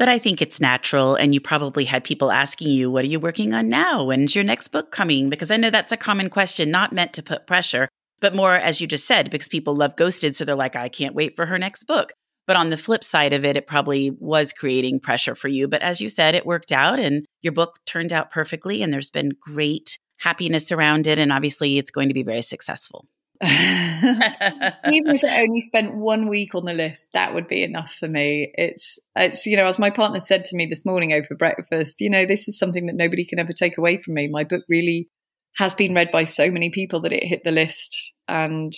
But 0.00 0.08
I 0.08 0.18
think 0.18 0.40
it's 0.40 0.62
natural. 0.62 1.14
And 1.14 1.34
you 1.34 1.42
probably 1.42 1.84
had 1.84 2.04
people 2.04 2.32
asking 2.32 2.68
you, 2.68 2.90
What 2.90 3.04
are 3.04 3.08
you 3.08 3.20
working 3.20 3.52
on 3.52 3.68
now? 3.68 4.04
When's 4.04 4.34
your 4.34 4.44
next 4.44 4.68
book 4.68 4.90
coming? 4.90 5.28
Because 5.28 5.50
I 5.50 5.58
know 5.58 5.68
that's 5.68 5.92
a 5.92 5.96
common 5.98 6.30
question, 6.30 6.70
not 6.70 6.92
meant 6.92 7.12
to 7.14 7.22
put 7.22 7.46
pressure, 7.46 7.86
but 8.18 8.34
more, 8.34 8.54
as 8.54 8.80
you 8.80 8.86
just 8.86 9.06
said, 9.06 9.30
because 9.30 9.48
people 9.48 9.74
love 9.74 9.96
Ghosted. 9.96 10.34
So 10.34 10.46
they're 10.46 10.54
like, 10.54 10.74
I 10.74 10.88
can't 10.88 11.14
wait 11.14 11.36
for 11.36 11.44
her 11.44 11.58
next 11.58 11.84
book. 11.84 12.12
But 12.46 12.56
on 12.56 12.70
the 12.70 12.76
flip 12.76 13.04
side 13.04 13.32
of 13.32 13.44
it, 13.44 13.56
it 13.56 13.66
probably 13.66 14.10
was 14.10 14.52
creating 14.52 15.00
pressure 15.00 15.34
for 15.34 15.48
you. 15.48 15.68
But 15.68 15.82
as 15.82 16.00
you 16.00 16.08
said, 16.08 16.34
it 16.34 16.46
worked 16.46 16.72
out 16.72 16.98
and 16.98 17.24
your 17.42 17.52
book 17.52 17.78
turned 17.86 18.12
out 18.12 18.30
perfectly. 18.30 18.82
And 18.82 18.92
there's 18.92 19.10
been 19.10 19.32
great 19.40 19.98
happiness 20.18 20.72
around 20.72 21.06
it. 21.06 21.18
And 21.18 21.32
obviously, 21.32 21.78
it's 21.78 21.90
going 21.90 22.08
to 22.08 22.14
be 22.14 22.22
very 22.22 22.42
successful. 22.42 23.06
Even 23.42 25.14
if 25.14 25.24
it 25.24 25.32
only 25.32 25.62
spent 25.62 25.94
one 25.94 26.28
week 26.28 26.54
on 26.54 26.66
the 26.66 26.74
list, 26.74 27.08
that 27.14 27.32
would 27.32 27.48
be 27.48 27.62
enough 27.62 27.90
for 27.94 28.06
me. 28.06 28.52
It's 28.54 28.98
it's 29.16 29.46
you 29.46 29.56
know, 29.56 29.64
as 29.64 29.78
my 29.78 29.88
partner 29.88 30.20
said 30.20 30.44
to 30.46 30.56
me 30.56 30.66
this 30.66 30.84
morning 30.84 31.14
over 31.14 31.34
breakfast, 31.34 32.02
you 32.02 32.10
know, 32.10 32.26
this 32.26 32.48
is 32.48 32.58
something 32.58 32.84
that 32.84 32.96
nobody 32.96 33.24
can 33.24 33.38
ever 33.38 33.54
take 33.54 33.78
away 33.78 33.96
from 34.02 34.12
me. 34.12 34.28
My 34.28 34.44
book 34.44 34.64
really 34.68 35.08
has 35.56 35.74
been 35.74 35.94
read 35.94 36.10
by 36.10 36.24
so 36.24 36.50
many 36.50 36.68
people 36.68 37.00
that 37.00 37.14
it 37.14 37.24
hit 37.24 37.42
the 37.42 37.50
list 37.50 38.12
and 38.28 38.74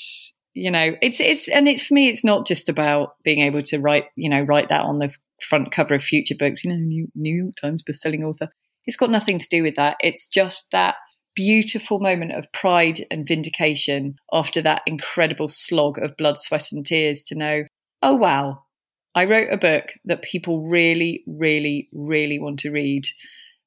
you 0.54 0.70
know 0.70 0.94
it's 1.00 1.20
it's 1.20 1.48
and 1.48 1.68
it's 1.68 1.86
for 1.86 1.94
me 1.94 2.08
it's 2.08 2.24
not 2.24 2.46
just 2.46 2.68
about 2.68 3.14
being 3.22 3.40
able 3.40 3.62
to 3.62 3.78
write 3.78 4.06
you 4.16 4.28
know 4.28 4.42
write 4.42 4.68
that 4.68 4.82
on 4.82 4.98
the 4.98 5.14
front 5.48 5.72
cover 5.72 5.94
of 5.94 6.02
future 6.02 6.34
books 6.38 6.64
you 6.64 6.70
know 6.70 6.76
new, 6.76 7.08
new 7.14 7.44
york 7.44 7.54
times 7.60 7.82
best-selling 7.82 8.24
author 8.24 8.48
it's 8.86 8.96
got 8.96 9.10
nothing 9.10 9.38
to 9.38 9.48
do 9.48 9.62
with 9.62 9.74
that 9.74 9.96
it's 10.00 10.26
just 10.26 10.70
that 10.70 10.96
beautiful 11.34 11.98
moment 12.00 12.32
of 12.32 12.50
pride 12.52 13.00
and 13.10 13.26
vindication 13.26 14.16
after 14.32 14.60
that 14.62 14.82
incredible 14.86 15.48
slog 15.48 15.98
of 15.98 16.16
blood, 16.16 16.38
sweat, 16.38 16.72
and 16.72 16.84
tears 16.84 17.22
to 17.24 17.34
know, 17.34 17.64
oh, 18.02 18.14
wow, 18.14 18.64
I 19.14 19.24
wrote 19.24 19.48
a 19.50 19.58
book 19.58 19.92
that 20.04 20.22
people 20.22 20.62
really, 20.62 21.22
really, 21.26 21.88
really 21.92 22.38
want 22.38 22.58
to 22.60 22.70
read. 22.70 23.06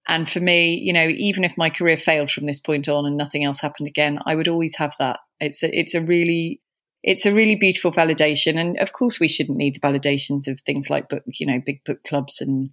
And 0.08 0.30
for 0.30 0.40
me, 0.40 0.76
you 0.76 0.94
know, 0.94 1.08
even 1.08 1.44
if 1.44 1.58
my 1.58 1.70
career 1.70 1.98
failed 1.98 2.30
from 2.30 2.46
this 2.46 2.60
point 2.60 2.88
on 2.88 3.06
and 3.06 3.18
nothing 3.18 3.44
else 3.44 3.60
happened 3.60 3.88
again, 3.88 4.20
I 4.26 4.36
would 4.36 4.48
always 4.48 4.76
have 4.76 4.96
that. 5.00 5.20
It's 5.40 5.64
a, 5.64 5.78
it's 5.78 5.96
a 5.96 6.02
really, 6.02 6.62
it's 7.06 7.26
a 7.26 7.34
really 7.34 7.56
beautiful 7.56 7.92
validation. 7.92 8.60
And 8.60 8.78
of 8.80 8.92
course, 8.92 9.20
we 9.20 9.28
shouldn't 9.28 9.60
need 9.60 9.76
the 9.76 9.80
validations 9.80 10.48
of 10.48 10.60
things 10.62 10.90
like 10.90 11.08
book, 11.08 11.22
you 11.28 11.46
know, 11.46 11.62
big 11.64 11.84
book 11.86 12.00
clubs 12.04 12.42
and 12.42 12.68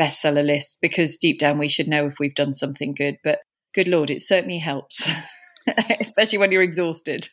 bestseller 0.00 0.44
lists 0.44 0.78
because 0.80 1.16
deep 1.16 1.38
down 1.38 1.58
we 1.58 1.68
should 1.68 1.86
know 1.86 2.06
if 2.06 2.18
we've 2.18 2.34
done 2.34 2.54
something 2.54 2.94
good. 2.94 3.18
But 3.22 3.40
good 3.74 3.86
lord, 3.86 4.08
it 4.08 4.22
certainly 4.22 4.58
helps, 4.58 5.10
especially 6.00 6.38
when 6.38 6.52
you're 6.52 6.62
exhausted. 6.62 7.28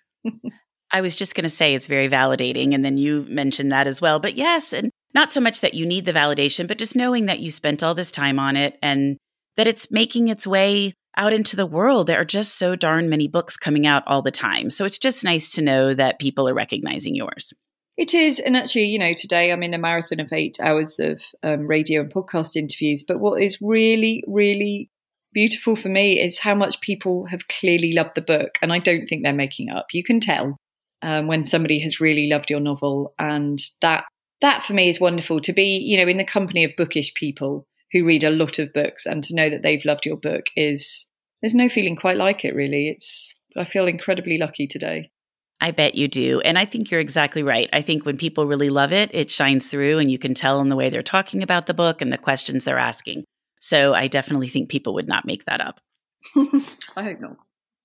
I 0.91 0.99
was 0.99 1.15
just 1.15 1.33
going 1.33 1.43
to 1.43 1.49
say 1.49 1.73
it's 1.73 1.87
very 1.87 2.09
validating. 2.09 2.75
And 2.75 2.83
then 2.83 2.97
you 2.97 3.25
mentioned 3.29 3.71
that 3.71 3.87
as 3.87 4.01
well. 4.01 4.19
But 4.19 4.35
yes, 4.35 4.73
and 4.73 4.91
not 5.13 5.31
so 5.31 5.39
much 5.39 5.61
that 5.61 5.73
you 5.73 5.85
need 5.85 6.03
the 6.03 6.11
validation, 6.11 6.67
but 6.67 6.77
just 6.77 6.95
knowing 6.95 7.25
that 7.27 7.39
you 7.39 7.51
spent 7.51 7.81
all 7.81 7.95
this 7.95 8.11
time 8.11 8.37
on 8.37 8.57
it 8.57 8.77
and 8.81 9.15
that 9.55 9.67
it's 9.67 9.89
making 9.89 10.27
its 10.27 10.45
way 10.45 10.91
out 11.17 11.33
into 11.33 11.55
the 11.55 11.65
world. 11.65 12.07
There 12.07 12.19
are 12.19 12.25
just 12.25 12.55
so 12.55 12.75
darn 12.75 13.09
many 13.09 13.27
books 13.27 13.57
coming 13.57 13.85
out 13.85 14.03
all 14.07 14.21
the 14.21 14.31
time. 14.31 14.69
So 14.69 14.85
it's 14.85 14.97
just 14.97 15.23
nice 15.23 15.51
to 15.51 15.61
know 15.61 15.93
that 15.93 16.19
people 16.19 16.47
are 16.47 16.53
recognizing 16.53 17.15
yours. 17.15 17.53
It 17.97 18.13
is. 18.13 18.39
And 18.39 18.57
actually, 18.57 18.85
you 18.85 18.97
know, 18.97 19.13
today 19.13 19.51
I'm 19.51 19.61
in 19.61 19.73
a 19.73 19.77
marathon 19.77 20.19
of 20.19 20.33
eight 20.33 20.57
hours 20.59 20.99
of 20.99 21.23
um, 21.43 21.67
radio 21.67 22.01
and 22.01 22.11
podcast 22.11 22.55
interviews. 22.55 23.03
But 23.03 23.19
what 23.19 23.41
is 23.41 23.59
really, 23.61 24.23
really 24.27 24.89
beautiful 25.31 25.75
for 25.75 25.89
me 25.89 26.19
is 26.19 26.39
how 26.39 26.55
much 26.55 26.81
people 26.81 27.25
have 27.27 27.47
clearly 27.47 27.91
loved 27.91 28.15
the 28.15 28.21
book. 28.21 28.57
And 28.61 28.73
I 28.73 28.79
don't 28.79 29.05
think 29.05 29.23
they're 29.23 29.33
making 29.33 29.69
up. 29.69 29.87
You 29.93 30.03
can 30.03 30.19
tell 30.19 30.57
um, 31.03 31.27
when 31.27 31.43
somebody 31.43 31.79
has 31.79 31.99
really 31.99 32.27
loved 32.27 32.49
your 32.49 32.59
novel. 32.59 33.13
And 33.19 33.59
that, 33.81 34.05
that 34.41 34.63
for 34.63 34.73
me 34.73 34.89
is 34.89 34.99
wonderful 34.99 35.39
to 35.41 35.53
be, 35.53 35.77
you 35.77 35.97
know, 35.97 36.09
in 36.09 36.17
the 36.17 36.23
company 36.23 36.63
of 36.63 36.75
bookish 36.75 37.13
people 37.13 37.67
who 37.93 38.05
read 38.05 38.23
a 38.23 38.29
lot 38.29 38.59
of 38.59 38.73
books 38.73 39.05
and 39.05 39.23
to 39.23 39.35
know 39.35 39.49
that 39.49 39.61
they've 39.61 39.85
loved 39.85 40.05
your 40.05 40.17
book 40.17 40.47
is, 40.57 41.09
there's 41.41 41.55
no 41.55 41.69
feeling 41.69 41.95
quite 41.95 42.17
like 42.17 42.43
it 42.43 42.55
really. 42.55 42.89
It's, 42.89 43.33
I 43.55 43.63
feel 43.63 43.87
incredibly 43.87 44.37
lucky 44.37 44.67
today. 44.67 45.11
I 45.61 45.71
bet 45.71 45.95
you 45.95 46.09
do. 46.09 46.41
And 46.41 46.57
I 46.59 46.65
think 46.65 46.91
you're 46.91 46.99
exactly 46.99 47.43
right. 47.43 47.69
I 47.71 47.81
think 47.81 48.05
when 48.05 48.17
people 48.17 48.47
really 48.47 48.69
love 48.69 48.91
it, 48.91 49.09
it 49.13 49.31
shines 49.31 49.69
through 49.69 49.99
and 49.99 50.11
you 50.11 50.17
can 50.17 50.33
tell 50.33 50.59
in 50.59 50.67
the 50.67 50.75
way 50.75 50.89
they're 50.89 51.01
talking 51.01 51.41
about 51.41 51.67
the 51.67 51.73
book 51.73 52.01
and 52.01 52.11
the 52.11 52.17
questions 52.17 52.65
they're 52.65 52.77
asking. 52.77 53.23
So 53.61 53.93
I 53.93 54.07
definitely 54.07 54.49
think 54.49 54.67
people 54.67 54.93
would 54.95 55.07
not 55.07 55.25
make 55.25 55.45
that 55.45 55.61
up. 55.61 55.79
I 56.97 57.03
hope 57.03 57.21
not. 57.21 57.37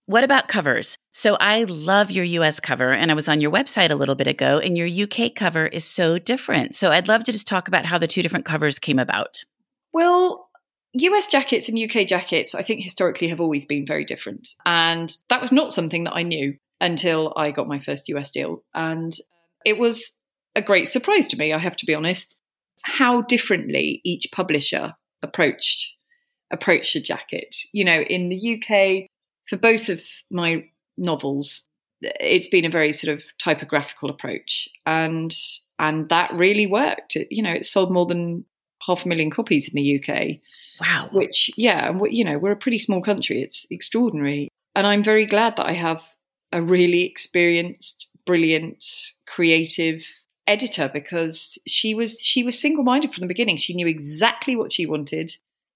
What 0.06 0.24
about 0.24 0.48
covers? 0.48 0.96
So 1.12 1.36
I 1.38 1.64
love 1.64 2.10
your 2.10 2.24
US 2.24 2.60
cover, 2.60 2.92
and 2.92 3.10
I 3.10 3.14
was 3.14 3.28
on 3.28 3.42
your 3.42 3.50
website 3.50 3.90
a 3.90 3.94
little 3.94 4.14
bit 4.14 4.26
ago, 4.26 4.58
and 4.58 4.76
your 4.76 4.88
UK 4.88 5.34
cover 5.34 5.66
is 5.66 5.84
so 5.84 6.18
different. 6.18 6.74
So 6.74 6.90
I'd 6.90 7.08
love 7.08 7.24
to 7.24 7.32
just 7.32 7.46
talk 7.46 7.68
about 7.68 7.84
how 7.84 7.98
the 7.98 8.06
two 8.06 8.22
different 8.22 8.46
covers 8.46 8.78
came 8.78 8.98
about. 8.98 9.44
Well, 9.92 10.48
US 10.94 11.26
jackets 11.26 11.68
and 11.68 11.78
UK 11.78 12.06
jackets, 12.06 12.54
I 12.54 12.62
think 12.62 12.82
historically 12.82 13.28
have 13.28 13.40
always 13.40 13.64
been 13.64 13.86
very 13.86 14.04
different. 14.04 14.48
And 14.64 15.14
that 15.28 15.40
was 15.40 15.52
not 15.52 15.72
something 15.72 16.04
that 16.04 16.14
I 16.14 16.22
knew 16.22 16.56
until 16.80 17.32
I 17.36 17.50
got 17.50 17.68
my 17.68 17.78
first 17.78 18.08
US 18.08 18.30
deal. 18.30 18.62
And 18.74 19.12
it 19.64 19.78
was 19.78 20.20
a 20.54 20.62
great 20.62 20.88
surprise 20.88 21.28
to 21.28 21.36
me, 21.36 21.52
I 21.52 21.58
have 21.58 21.76
to 21.76 21.86
be 21.86 21.94
honest, 21.94 22.40
how 22.82 23.22
differently 23.22 24.00
each 24.04 24.30
publisher 24.32 24.94
approached 25.22 25.94
approached 26.50 26.96
a 26.96 27.00
jacket. 27.00 27.56
You 27.72 27.84
know, 27.84 28.00
in 28.00 28.30
the 28.30 28.54
UK, 28.54 29.08
for 29.46 29.56
both 29.56 29.88
of 29.88 30.02
my 30.30 30.64
novels, 30.96 31.68
it's 32.00 32.48
been 32.48 32.64
a 32.64 32.70
very 32.70 32.92
sort 32.92 33.14
of 33.14 33.22
typographical 33.38 34.08
approach, 34.08 34.68
and 34.86 35.34
and 35.78 36.08
that 36.08 36.32
really 36.32 36.66
worked. 36.66 37.16
It, 37.16 37.28
you 37.30 37.42
know, 37.42 37.52
it 37.52 37.64
sold 37.64 37.92
more 37.92 38.06
than 38.06 38.44
half 38.88 39.04
a 39.04 39.08
million 39.08 39.30
copies 39.30 39.68
in 39.68 39.74
the 39.74 40.02
UK. 40.02 40.38
Wow. 40.80 41.08
Which, 41.12 41.50
yeah, 41.56 41.88
and 41.88 42.00
you 42.10 42.24
know, 42.24 42.38
we're 42.38 42.52
a 42.52 42.56
pretty 42.56 42.78
small 42.78 43.02
country. 43.02 43.42
It's 43.42 43.66
extraordinary, 43.70 44.48
and 44.74 44.86
I'm 44.86 45.02
very 45.02 45.26
glad 45.26 45.56
that 45.56 45.66
I 45.66 45.72
have 45.72 46.02
a 46.52 46.62
really 46.62 47.04
experienced, 47.04 48.10
brilliant, 48.26 48.84
creative 49.26 50.06
editor 50.46 50.90
because 50.92 51.58
she 51.66 51.94
was 51.94 52.20
she 52.20 52.42
was 52.42 52.58
single-minded 52.58 53.12
from 53.12 53.22
the 53.22 53.28
beginning. 53.28 53.56
She 53.56 53.74
knew 53.74 53.86
exactly 53.86 54.56
what 54.56 54.72
she 54.72 54.86
wanted, 54.86 55.30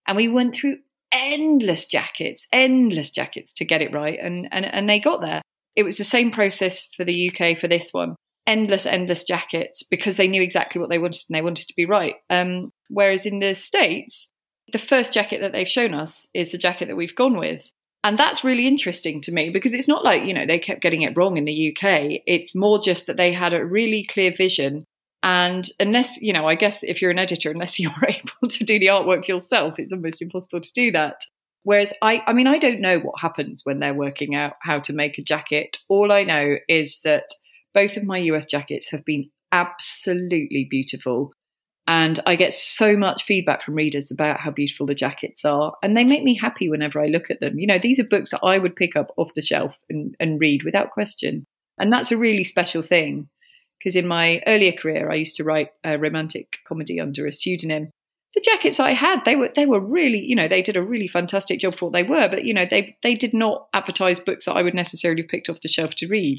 and 0.07 0.17
we 0.17 0.29
went 0.29 0.55
through 0.55 0.79
endless 1.13 1.87
jackets, 1.87 2.47
endless 2.53 3.11
jackets 3.11 3.53
to 3.55 3.65
get 3.65 3.83
it 3.83 3.93
right, 3.93 4.19
and 4.21 4.49
and 4.51 4.65
and 4.65 4.89
they 4.89 4.99
got 4.99 5.21
there. 5.21 5.43
It 5.77 5.85
was 5.85 5.99
the 5.99 6.05
same 6.05 6.31
process 6.31 6.89
for 6.97 7.05
the 7.05 7.31
UK 7.31 7.59
for 7.59 7.69
this 7.69 7.93
one. 7.93 8.17
Endless, 8.47 8.87
endless 8.87 9.23
jackets 9.23 9.85
because 9.85 10.17
they 10.17 10.27
knew 10.27 10.43
exactly 10.43 10.81
what 10.81 10.91
they 10.91 10.99
wanted 10.99 11.23
and 11.29 11.37
they 11.37 11.43
wanted 11.43 11.69
to 11.69 11.75
be 11.77 11.87
right. 11.87 12.17
Um, 12.29 12.73
whereas 12.93 13.27
in 13.27 13.39
the 13.39 13.55
States, 13.55 14.33
the 14.73 14.79
first 14.79 15.13
jacket 15.13 15.41
that 15.41 15.53
they've 15.53 15.69
shown 15.69 15.95
us 15.95 16.27
is 16.35 16.53
the 16.53 16.59
jacket 16.59 16.87
that 16.89 16.97
we've 16.97 17.17
gone 17.17 17.37
with. 17.37 17.73
And 18.05 18.19
that's 18.19 18.45
really 18.45 18.67
interesting 18.67 19.21
to 19.23 19.33
me 19.33 19.51
because 19.51 19.75
it's 19.75 19.89
not 19.89 20.05
like, 20.05 20.25
you 20.25 20.35
know, 20.35 20.45
they 20.45 20.59
kept 20.59 20.83
getting 20.83 21.03
it 21.03 21.17
wrong 21.17 21.37
in 21.37 21.45
the 21.45 21.71
UK. 21.71 22.23
It's 22.27 22.55
more 22.55 22.81
just 22.81 23.07
that 23.07 23.17
they 23.17 23.33
had 23.33 23.53
a 23.53 23.65
really 23.65 24.05
clear 24.05 24.33
vision. 24.33 24.85
And 25.23 25.65
unless, 25.79 26.21
you 26.21 26.33
know, 26.33 26.47
I 26.47 26.57
guess 26.57 26.83
if 26.83 27.01
you're 27.01 27.13
an 27.13 27.19
editor, 27.19 27.51
unless 27.51 27.79
you're 27.81 27.93
able 28.09 28.49
to 28.49 28.65
do 28.65 28.79
the 28.79 28.87
artwork 28.87 29.29
yourself, 29.29 29.79
it's 29.79 29.93
almost 29.93 30.21
impossible 30.21 30.61
to 30.61 30.73
do 30.75 30.91
that. 30.93 31.21
Whereas 31.65 31.93
I, 32.03 32.25
I 32.27 32.33
mean, 32.33 32.49
I 32.49 32.59
don't 32.59 32.81
know 32.81 32.99
what 32.99 33.21
happens 33.21 33.63
when 33.65 33.79
they're 33.79 33.95
working 33.95 34.35
out 34.35 34.55
how 34.63 34.81
to 34.81 34.93
make 34.93 35.17
a 35.19 35.23
jacket. 35.23 35.79
All 35.89 36.11
I 36.11 36.25
know 36.25 36.57
is 36.69 37.01
that 37.05 37.27
both 37.73 37.97
of 37.97 38.03
my 38.03 38.19
US 38.19 38.47
jackets 38.47 38.91
have 38.91 39.05
been 39.05 39.31
absolutely 39.53 40.67
beautiful. 40.69 41.33
And 41.87 42.21
I 42.27 42.37
get 42.37 42.53
so 42.53 42.97
much 42.97 43.25
feedback 43.25 43.63
from 43.63 43.75
readers 43.75 44.11
about 44.11 44.41
how 44.41 44.51
beautiful 44.51 44.87
the 44.87 44.95
jackets 44.95 45.45
are. 45.45 45.75
And 45.83 45.97
they 45.97 46.05
make 46.05 46.23
me 46.23 46.37
happy 46.37 46.69
whenever 46.69 47.01
I 47.01 47.07
look 47.07 47.31
at 47.31 47.41
them. 47.41 47.59
You 47.59 47.67
know, 47.67 47.79
these 47.79 47.99
are 47.99 48.05
books 48.05 48.31
that 48.31 48.45
I 48.45 48.59
would 48.59 48.77
pick 48.77 48.95
up 48.95 49.13
off 49.17 49.35
the 49.35 49.43
shelf 49.43 49.79
and, 49.91 50.15
and 50.21 50.41
read 50.41 50.63
without 50.63 50.91
question. 50.91 51.45
And 51.79 51.93
that's 51.93 52.13
a 52.13 52.17
really 52.17 52.45
special 52.45 52.83
thing. 52.83 53.29
Because 53.79 53.97
in 53.97 54.07
my 54.07 54.41
earlier 54.47 54.71
career, 54.71 55.11
I 55.11 55.17
used 55.17 55.35
to 55.37 55.45
write 55.45 55.71
a 55.83 55.99
romantic 55.99 56.59
comedy 56.69 57.01
under 57.01 57.27
a 57.27 57.33
pseudonym. 57.33 57.91
The 58.33 58.41
jackets 58.41 58.79
I 58.79 58.93
had, 58.93 59.25
they 59.25 59.35
were 59.35 59.51
they 59.55 59.67
were 59.67 59.81
really, 59.81 60.25
you 60.25 60.37
know, 60.37 60.47
they 60.47 60.63
did 60.63 60.77
a 60.77 60.83
really 60.83 61.09
fantastic 61.09 61.59
job 61.59 61.75
for 61.75 61.87
what 61.87 61.93
they 61.93 62.05
were, 62.05 62.29
but 62.29 62.45
you 62.45 62.55
know, 62.55 62.65
they 62.65 62.97
they 63.03 63.15
did 63.15 63.35
not 63.35 63.67
advertise 63.75 64.21
books 64.21 64.45
that 64.45 64.55
I 64.55 64.63
would 64.63 64.73
necessarily 64.73 65.23
have 65.23 65.29
picked 65.29 65.51
off 65.51 65.61
the 65.61 65.69
shelf 65.69 65.97
to 65.97 66.07
read. 66.07 66.39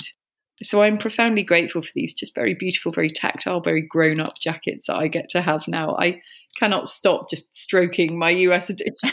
So 0.62 0.84
I'm 0.84 0.98
profoundly 0.98 1.44
grateful 1.44 1.82
for 1.82 1.92
these 1.96 2.14
just 2.14 2.36
very 2.36 2.54
beautiful, 2.54 2.92
very 2.92 3.10
tactile, 3.10 3.62
very 3.62 3.82
grown 3.82 4.20
up 4.20 4.40
jackets 4.40 4.88
that 4.88 4.98
I 4.98 5.08
get 5.08 5.30
to 5.30 5.42
have 5.42 5.68
now. 5.68 5.96
I 5.98 6.22
cannot 6.58 6.88
stop 6.88 7.30
just 7.30 7.56
stroking 7.56 8.18
my 8.18 8.30
US 8.30 8.70
edition. 8.70 9.10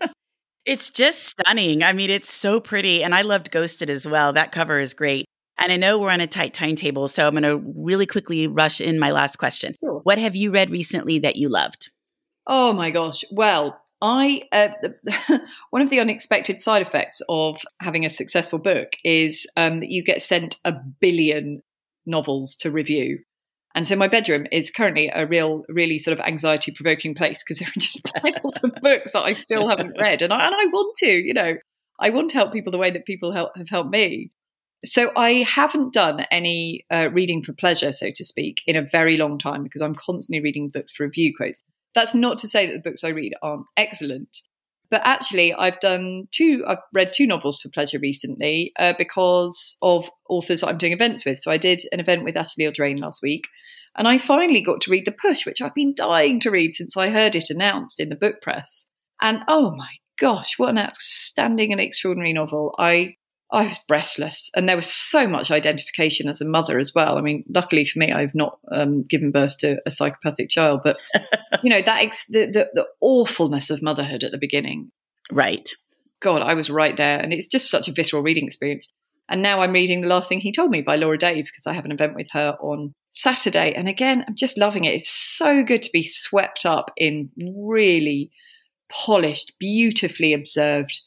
it's 0.66 0.90
just 0.90 1.24
stunning. 1.24 1.82
I 1.82 1.92
mean, 1.92 2.10
it's 2.10 2.32
so 2.32 2.60
pretty. 2.60 3.04
And 3.04 3.14
I 3.14 3.22
loved 3.22 3.50
Ghosted 3.50 3.90
as 3.90 4.06
well. 4.06 4.32
That 4.32 4.52
cover 4.52 4.80
is 4.80 4.94
great. 4.94 5.26
And 5.58 5.70
I 5.70 5.76
know 5.76 5.98
we're 5.98 6.10
on 6.10 6.20
a 6.20 6.26
tight 6.26 6.54
timetable, 6.54 7.06
so 7.08 7.26
I'm 7.26 7.34
going 7.34 7.42
to 7.44 7.62
really 7.76 8.06
quickly 8.06 8.48
rush 8.48 8.80
in 8.80 8.98
my 8.98 9.12
last 9.12 9.36
question. 9.36 9.76
Sure. 9.80 10.00
What 10.02 10.18
have 10.18 10.34
you 10.34 10.50
read 10.50 10.70
recently 10.70 11.20
that 11.20 11.36
you 11.36 11.48
loved? 11.48 11.90
Oh 12.46 12.72
my 12.72 12.90
gosh. 12.90 13.22
Well, 13.30 13.80
I 14.02 14.42
uh, 14.50 14.68
one 15.70 15.80
of 15.80 15.88
the 15.88 16.00
unexpected 16.00 16.60
side 16.60 16.82
effects 16.82 17.22
of 17.28 17.58
having 17.80 18.04
a 18.04 18.10
successful 18.10 18.58
book 18.58 18.94
is 19.04 19.46
um, 19.56 19.78
that 19.78 19.90
you 19.90 20.04
get 20.04 20.22
sent 20.22 20.58
a 20.64 20.74
billion 21.00 21.62
novels 22.04 22.56
to 22.56 22.70
review. 22.70 23.20
And 23.74 23.86
so 23.86 23.96
my 23.96 24.08
bedroom 24.08 24.46
is 24.52 24.70
currently 24.70 25.10
a 25.14 25.26
real, 25.26 25.64
really 25.68 25.98
sort 25.98 26.18
of 26.18 26.24
anxiety 26.26 26.72
provoking 26.72 27.14
place 27.14 27.42
because 27.42 27.60
there 27.60 27.68
are 27.68 27.80
just 27.80 28.04
piles 28.22 28.58
of 28.62 28.74
books 28.82 29.12
that 29.12 29.22
I 29.22 29.32
still 29.32 29.68
haven't 29.68 29.96
read. 29.98 30.20
And 30.20 30.32
I, 30.32 30.46
and 30.46 30.54
I 30.54 30.66
want 30.66 30.94
to, 30.98 31.10
you 31.10 31.32
know, 31.32 31.54
I 31.98 32.10
want 32.10 32.30
to 32.30 32.36
help 32.36 32.52
people 32.52 32.72
the 32.72 32.78
way 32.78 32.90
that 32.90 33.06
people 33.06 33.32
help, 33.32 33.56
have 33.56 33.70
helped 33.70 33.90
me. 33.90 34.30
So 34.84 35.12
I 35.16 35.46
haven't 35.48 35.94
done 35.94 36.26
any 36.30 36.84
uh, 36.90 37.08
reading 37.12 37.42
for 37.42 37.52
pleasure, 37.52 37.92
so 37.92 38.10
to 38.12 38.24
speak, 38.24 38.62
in 38.66 38.74
a 38.74 38.82
very 38.82 39.16
long 39.16 39.38
time 39.38 39.62
because 39.62 39.80
I'm 39.80 39.94
constantly 39.94 40.42
reading 40.42 40.68
books 40.68 40.92
for 40.92 41.04
review 41.04 41.32
quotes. 41.34 41.62
That's 41.94 42.14
not 42.14 42.38
to 42.38 42.48
say 42.48 42.66
that 42.66 42.72
the 42.72 42.90
books 42.90 43.04
I 43.04 43.08
read 43.08 43.34
aren't 43.42 43.66
excellent, 43.76 44.38
but 44.92 45.00
actually, 45.04 45.54
I've 45.54 45.80
done 45.80 46.28
two. 46.32 46.64
I've 46.66 46.82
read 46.92 47.14
two 47.14 47.26
novels 47.26 47.60
for 47.60 47.70
pleasure 47.70 47.98
recently 47.98 48.74
uh, 48.78 48.92
because 48.98 49.78
of 49.80 50.10
authors 50.28 50.60
that 50.60 50.68
I'm 50.68 50.76
doing 50.76 50.92
events 50.92 51.24
with. 51.24 51.38
So 51.38 51.50
I 51.50 51.56
did 51.56 51.82
an 51.92 52.00
event 52.00 52.24
with 52.24 52.36
Ashley 52.36 52.64
Audrain 52.64 53.00
last 53.00 53.22
week, 53.22 53.48
and 53.96 54.06
I 54.06 54.18
finally 54.18 54.60
got 54.60 54.82
to 54.82 54.90
read 54.90 55.06
The 55.06 55.12
Push, 55.12 55.46
which 55.46 55.62
I've 55.62 55.74
been 55.74 55.94
dying 55.94 56.40
to 56.40 56.50
read 56.50 56.74
since 56.74 56.94
I 56.94 57.08
heard 57.08 57.34
it 57.34 57.48
announced 57.48 58.00
in 58.00 58.10
the 58.10 58.16
book 58.16 58.42
press. 58.42 58.86
And 59.20 59.42
oh 59.48 59.70
my 59.70 59.94
gosh, 60.18 60.58
what 60.58 60.68
an 60.68 60.78
outstanding 60.78 61.72
and 61.72 61.80
extraordinary 61.80 62.34
novel! 62.34 62.74
I 62.78 63.16
I 63.52 63.66
was 63.66 63.78
breathless, 63.86 64.50
and 64.56 64.66
there 64.66 64.76
was 64.76 64.86
so 64.86 65.28
much 65.28 65.50
identification 65.50 66.28
as 66.28 66.40
a 66.40 66.48
mother 66.48 66.78
as 66.78 66.94
well. 66.94 67.18
I 67.18 67.20
mean, 67.20 67.44
luckily 67.48 67.84
for 67.84 67.98
me, 67.98 68.10
I've 68.10 68.34
not 68.34 68.58
um, 68.72 69.02
given 69.02 69.30
birth 69.30 69.58
to 69.58 69.78
a 69.84 69.90
psychopathic 69.90 70.48
child, 70.48 70.80
but 70.82 70.98
you 71.62 71.68
know 71.68 71.82
that 71.82 72.02
ex- 72.02 72.26
the, 72.28 72.46
the, 72.46 72.70
the 72.72 72.86
awfulness 73.00 73.68
of 73.68 73.82
motherhood 73.82 74.24
at 74.24 74.32
the 74.32 74.38
beginning. 74.38 74.90
Right. 75.30 75.68
God, 76.20 76.40
I 76.40 76.54
was 76.54 76.70
right 76.70 76.96
there, 76.96 77.18
and 77.18 77.32
it's 77.32 77.46
just 77.46 77.70
such 77.70 77.88
a 77.88 77.92
visceral 77.92 78.22
reading 78.22 78.46
experience. 78.46 78.90
And 79.28 79.42
now 79.42 79.60
I'm 79.60 79.72
reading 79.72 80.00
the 80.00 80.08
last 80.08 80.28
thing 80.28 80.40
he 80.40 80.52
told 80.52 80.70
me 80.70 80.80
by 80.80 80.96
Laura 80.96 81.18
Dave 81.18 81.44
because 81.44 81.66
I 81.66 81.74
have 81.74 81.84
an 81.84 81.92
event 81.92 82.14
with 82.14 82.28
her 82.32 82.56
on 82.58 82.94
Saturday, 83.10 83.74
and 83.74 83.86
again, 83.86 84.24
I'm 84.26 84.34
just 84.34 84.56
loving 84.56 84.84
it. 84.84 84.94
It's 84.94 85.10
so 85.10 85.62
good 85.62 85.82
to 85.82 85.90
be 85.92 86.02
swept 86.02 86.64
up 86.64 86.90
in 86.96 87.30
really 87.66 88.30
polished, 88.90 89.52
beautifully 89.58 90.32
observed 90.32 90.98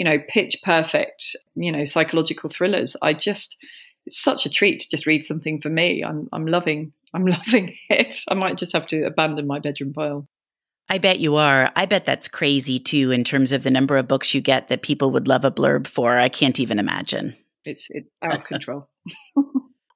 you 0.00 0.04
know, 0.04 0.18
pitch 0.28 0.56
perfect, 0.62 1.36
you 1.56 1.70
know, 1.70 1.84
psychological 1.84 2.48
thrillers. 2.48 2.96
I 3.02 3.12
just, 3.12 3.58
it's 4.06 4.18
such 4.18 4.46
a 4.46 4.48
treat 4.48 4.80
to 4.80 4.88
just 4.88 5.06
read 5.06 5.26
something 5.26 5.60
for 5.60 5.68
me. 5.68 6.02
I'm, 6.02 6.26
I'm 6.32 6.46
loving, 6.46 6.94
I'm 7.12 7.26
loving 7.26 7.76
it. 7.90 8.16
I 8.26 8.32
might 8.32 8.56
just 8.56 8.72
have 8.72 8.86
to 8.86 9.04
abandon 9.04 9.46
my 9.46 9.58
bedroom 9.58 9.92
pile. 9.92 10.24
I 10.88 10.96
bet 10.96 11.20
you 11.20 11.36
are. 11.36 11.70
I 11.76 11.84
bet 11.84 12.06
that's 12.06 12.28
crazy 12.28 12.78
too, 12.78 13.10
in 13.10 13.24
terms 13.24 13.52
of 13.52 13.62
the 13.62 13.70
number 13.70 13.98
of 13.98 14.08
books 14.08 14.32
you 14.32 14.40
get 14.40 14.68
that 14.68 14.80
people 14.80 15.10
would 15.10 15.28
love 15.28 15.44
a 15.44 15.50
blurb 15.50 15.86
for. 15.86 16.18
I 16.18 16.30
can't 16.30 16.58
even 16.58 16.78
imagine. 16.78 17.36
It's, 17.66 17.88
it's 17.90 18.14
out 18.22 18.36
of 18.36 18.44
control. 18.44 18.88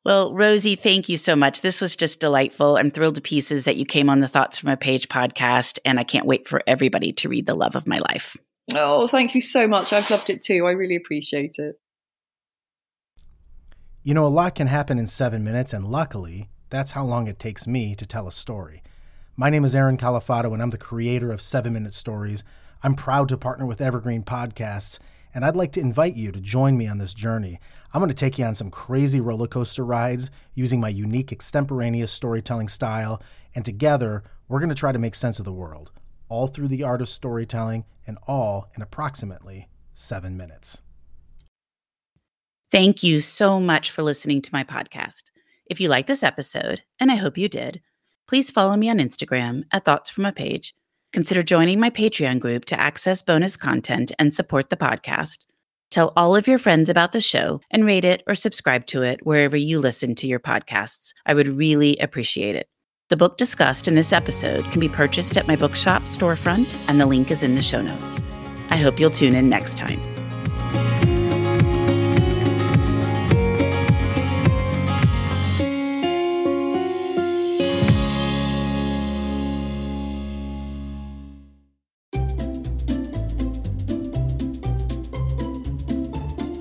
Well, 0.05 0.35
Rosie, 0.35 0.75
thank 0.77 1.09
you 1.09 1.17
so 1.17 1.35
much. 1.35 1.63
This 1.63 1.81
was 1.81 1.97
just 1.97 2.21
delightful. 2.21 2.77
I'm 2.77 2.91
thrilled 2.91 3.15
to 3.15 3.23
pieces 3.23 3.65
that 3.65 3.79
you 3.79 3.87
came 3.87 4.11
on 4.11 4.21
the 4.21 4.29
Thoughts 4.29 4.59
from 4.59 4.69
a 4.69 4.77
Page 4.77 5.09
podcast, 5.09 5.79
and 5.83 5.99
I 5.99 6.05
can't 6.05 6.27
wait 6.27 6.47
for 6.47 6.63
everybody 6.67 7.11
to 7.15 7.31
read 7.31 7.47
The 7.47 7.55
Love 7.55 7.75
of 7.75 7.87
My 7.87 8.01
Life. 8.01 8.37
Oh, 8.73 9.07
thank 9.07 9.35
you 9.35 9.41
so 9.41 9.69
much. 9.69 9.93
I've 9.93 10.11
loved 10.11 10.31
it 10.31 10.41
too. 10.41 10.67
I 10.67 10.71
really 10.73 10.97
appreciate 10.97 11.57
it. 11.59 11.77
You 14.03 14.15
know, 14.15 14.27
a 14.27 14.29
lot 14.29 14.55
can 14.55 14.67
happen 14.67 14.99
in 14.99 15.07
seven 15.07 15.45
minutes, 15.45 15.73
and 15.73 15.87
luckily, 15.87 16.49
that's 16.71 16.93
how 16.93 17.05
long 17.05 17.27
it 17.27 17.39
takes 17.39 17.67
me 17.67 17.95
to 17.95 18.07
tell 18.07 18.27
a 18.27 18.33
story. 18.33 18.83
My 19.37 19.51
name 19.51 19.65
is 19.65 19.75
Aaron 19.75 19.97
Califato, 19.97 20.53
and 20.53 20.63
I'm 20.63 20.71
the 20.71 20.79
creator 20.79 21.33
of 21.33 21.43
Seven 21.43 21.73
Minute 21.73 21.95
Stories. 21.95 22.45
I'm 22.83 22.95
proud 22.95 23.29
to 23.29 23.37
partner 23.37 23.67
with 23.67 23.81
Evergreen 23.81 24.23
Podcasts, 24.23 24.99
and 25.35 25.45
I'd 25.45 25.57
like 25.57 25.73
to 25.73 25.81
invite 25.81 26.17
you 26.17 26.33
to 26.33 26.41
join 26.41 26.77
me 26.77 26.87
on 26.87 26.99
this 26.99 27.15
journey. 27.15 27.61
I'm 27.93 28.01
going 28.01 28.09
to 28.09 28.15
take 28.15 28.39
you 28.39 28.45
on 28.45 28.55
some 28.55 28.71
crazy 28.71 29.21
roller 29.21 29.47
coaster 29.47 29.85
rides 29.85 30.31
using 30.55 30.81
my 30.81 30.89
unique 30.89 31.33
extemporaneous 31.33 32.13
storytelling 32.13 32.69
style, 32.69 33.23
and 33.55 33.65
together, 33.65 34.23
we're 34.49 34.61
going 34.61 34.69
to 34.69 34.75
try 34.75 34.93
to 34.93 34.99
make 34.99 35.15
sense 35.15 35.39
of 35.39 35.45
the 35.45 35.53
world 35.53 35.93
all 36.29 36.47
through 36.47 36.69
the 36.69 36.83
art 36.83 37.01
of 37.01 37.09
storytelling, 37.09 37.85
and 38.07 38.19
all 38.27 38.69
in 38.77 38.83
approximately 38.83 39.69
seven 39.95 40.37
minutes. 40.37 40.83
Thank 42.71 43.03
you 43.03 43.21
so 43.21 43.61
much 43.61 43.91
for 43.91 44.03
listening 44.03 44.43
to 44.43 44.51
my 44.53 44.65
podcast. 44.65 45.31
If 45.67 45.81
you 45.81 45.89
like 45.89 46.07
this 46.07 46.23
episode, 46.23 46.83
and 46.99 47.11
I 47.11 47.15
hope 47.15 47.39
you 47.39 47.49
did, 47.49 47.81
please 48.27 48.51
follow 48.51 48.77
me 48.77 48.91
on 48.91 48.99
Instagram 48.99 49.63
at 49.71 49.85
Thoughts 49.85 50.11
from 50.11 50.25
a 50.25 50.33
Page. 50.33 50.75
Consider 51.13 51.43
joining 51.43 51.79
my 51.79 51.91
Patreon 51.91 52.41
group 52.41 52.65
to 52.67 52.81
access 52.81 53.23
bonus 53.23 53.57
content 53.57 54.11
and 54.19 54.35
support 54.35 54.71
the 54.71 54.77
podcast. 54.77 55.47
Tell 55.91 56.13
all 56.17 56.35
of 56.35 56.49
your 56.49 56.59
friends 56.59 56.89
about 56.89 57.13
the 57.13 57.21
show 57.21 57.61
and 57.71 57.87
rate 57.87 58.05
it 58.05 58.25
or 58.27 58.35
subscribe 58.35 58.87
to 58.87 59.03
it 59.03 59.25
wherever 59.25 59.57
you 59.57 59.79
listen 59.79 60.17
to 60.17 60.27
your 60.27 60.41
podcasts. 60.41 61.13
I 61.25 61.35
would 61.35 61.57
really 61.57 61.97
appreciate 61.99 62.57
it. 62.57 62.69
The 63.11 63.19
book 63.19 63.37
discussed 63.37 63.87
in 63.87 63.95
this 63.95 64.15
episode 64.15 64.65
can 64.71 64.81
be 64.81 64.89
purchased 64.89 65.37
at 65.37 65.47
my 65.47 65.57
bookshop 65.57 66.05
storefront, 66.05 66.83
and 66.89 66.99
the 66.99 67.05
link 67.05 67.31
is 67.31 67.43
in 67.43 67.55
the 67.55 67.61
show 67.61 67.83
notes. 67.83 68.23
I 68.71 68.79
hope 68.79 68.99
you'll 68.99 69.11
tune 69.11 69.35
in 69.35 69.47
next 69.47 69.77
time. 69.77 70.01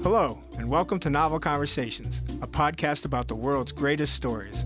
Hello, 0.04 0.38
and 0.58 0.70
welcome 0.70 1.00
to 1.00 1.10
Novel 1.10 1.40
Conversations, 1.40 2.22
a 2.42 2.48
podcast 2.48 3.06
about 3.06 3.30
the 3.30 3.36
world's 3.36 3.72
greatest 3.72 4.14
stories. 4.14 4.66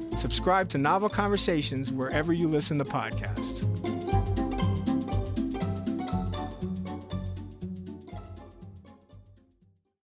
Subscribe 0.17 0.69
to 0.69 0.77
Novel 0.77 1.09
Conversations 1.09 1.91
wherever 1.91 2.33
you 2.33 2.47
listen 2.47 2.77
to 2.77 2.85
podcasts. 2.85 3.70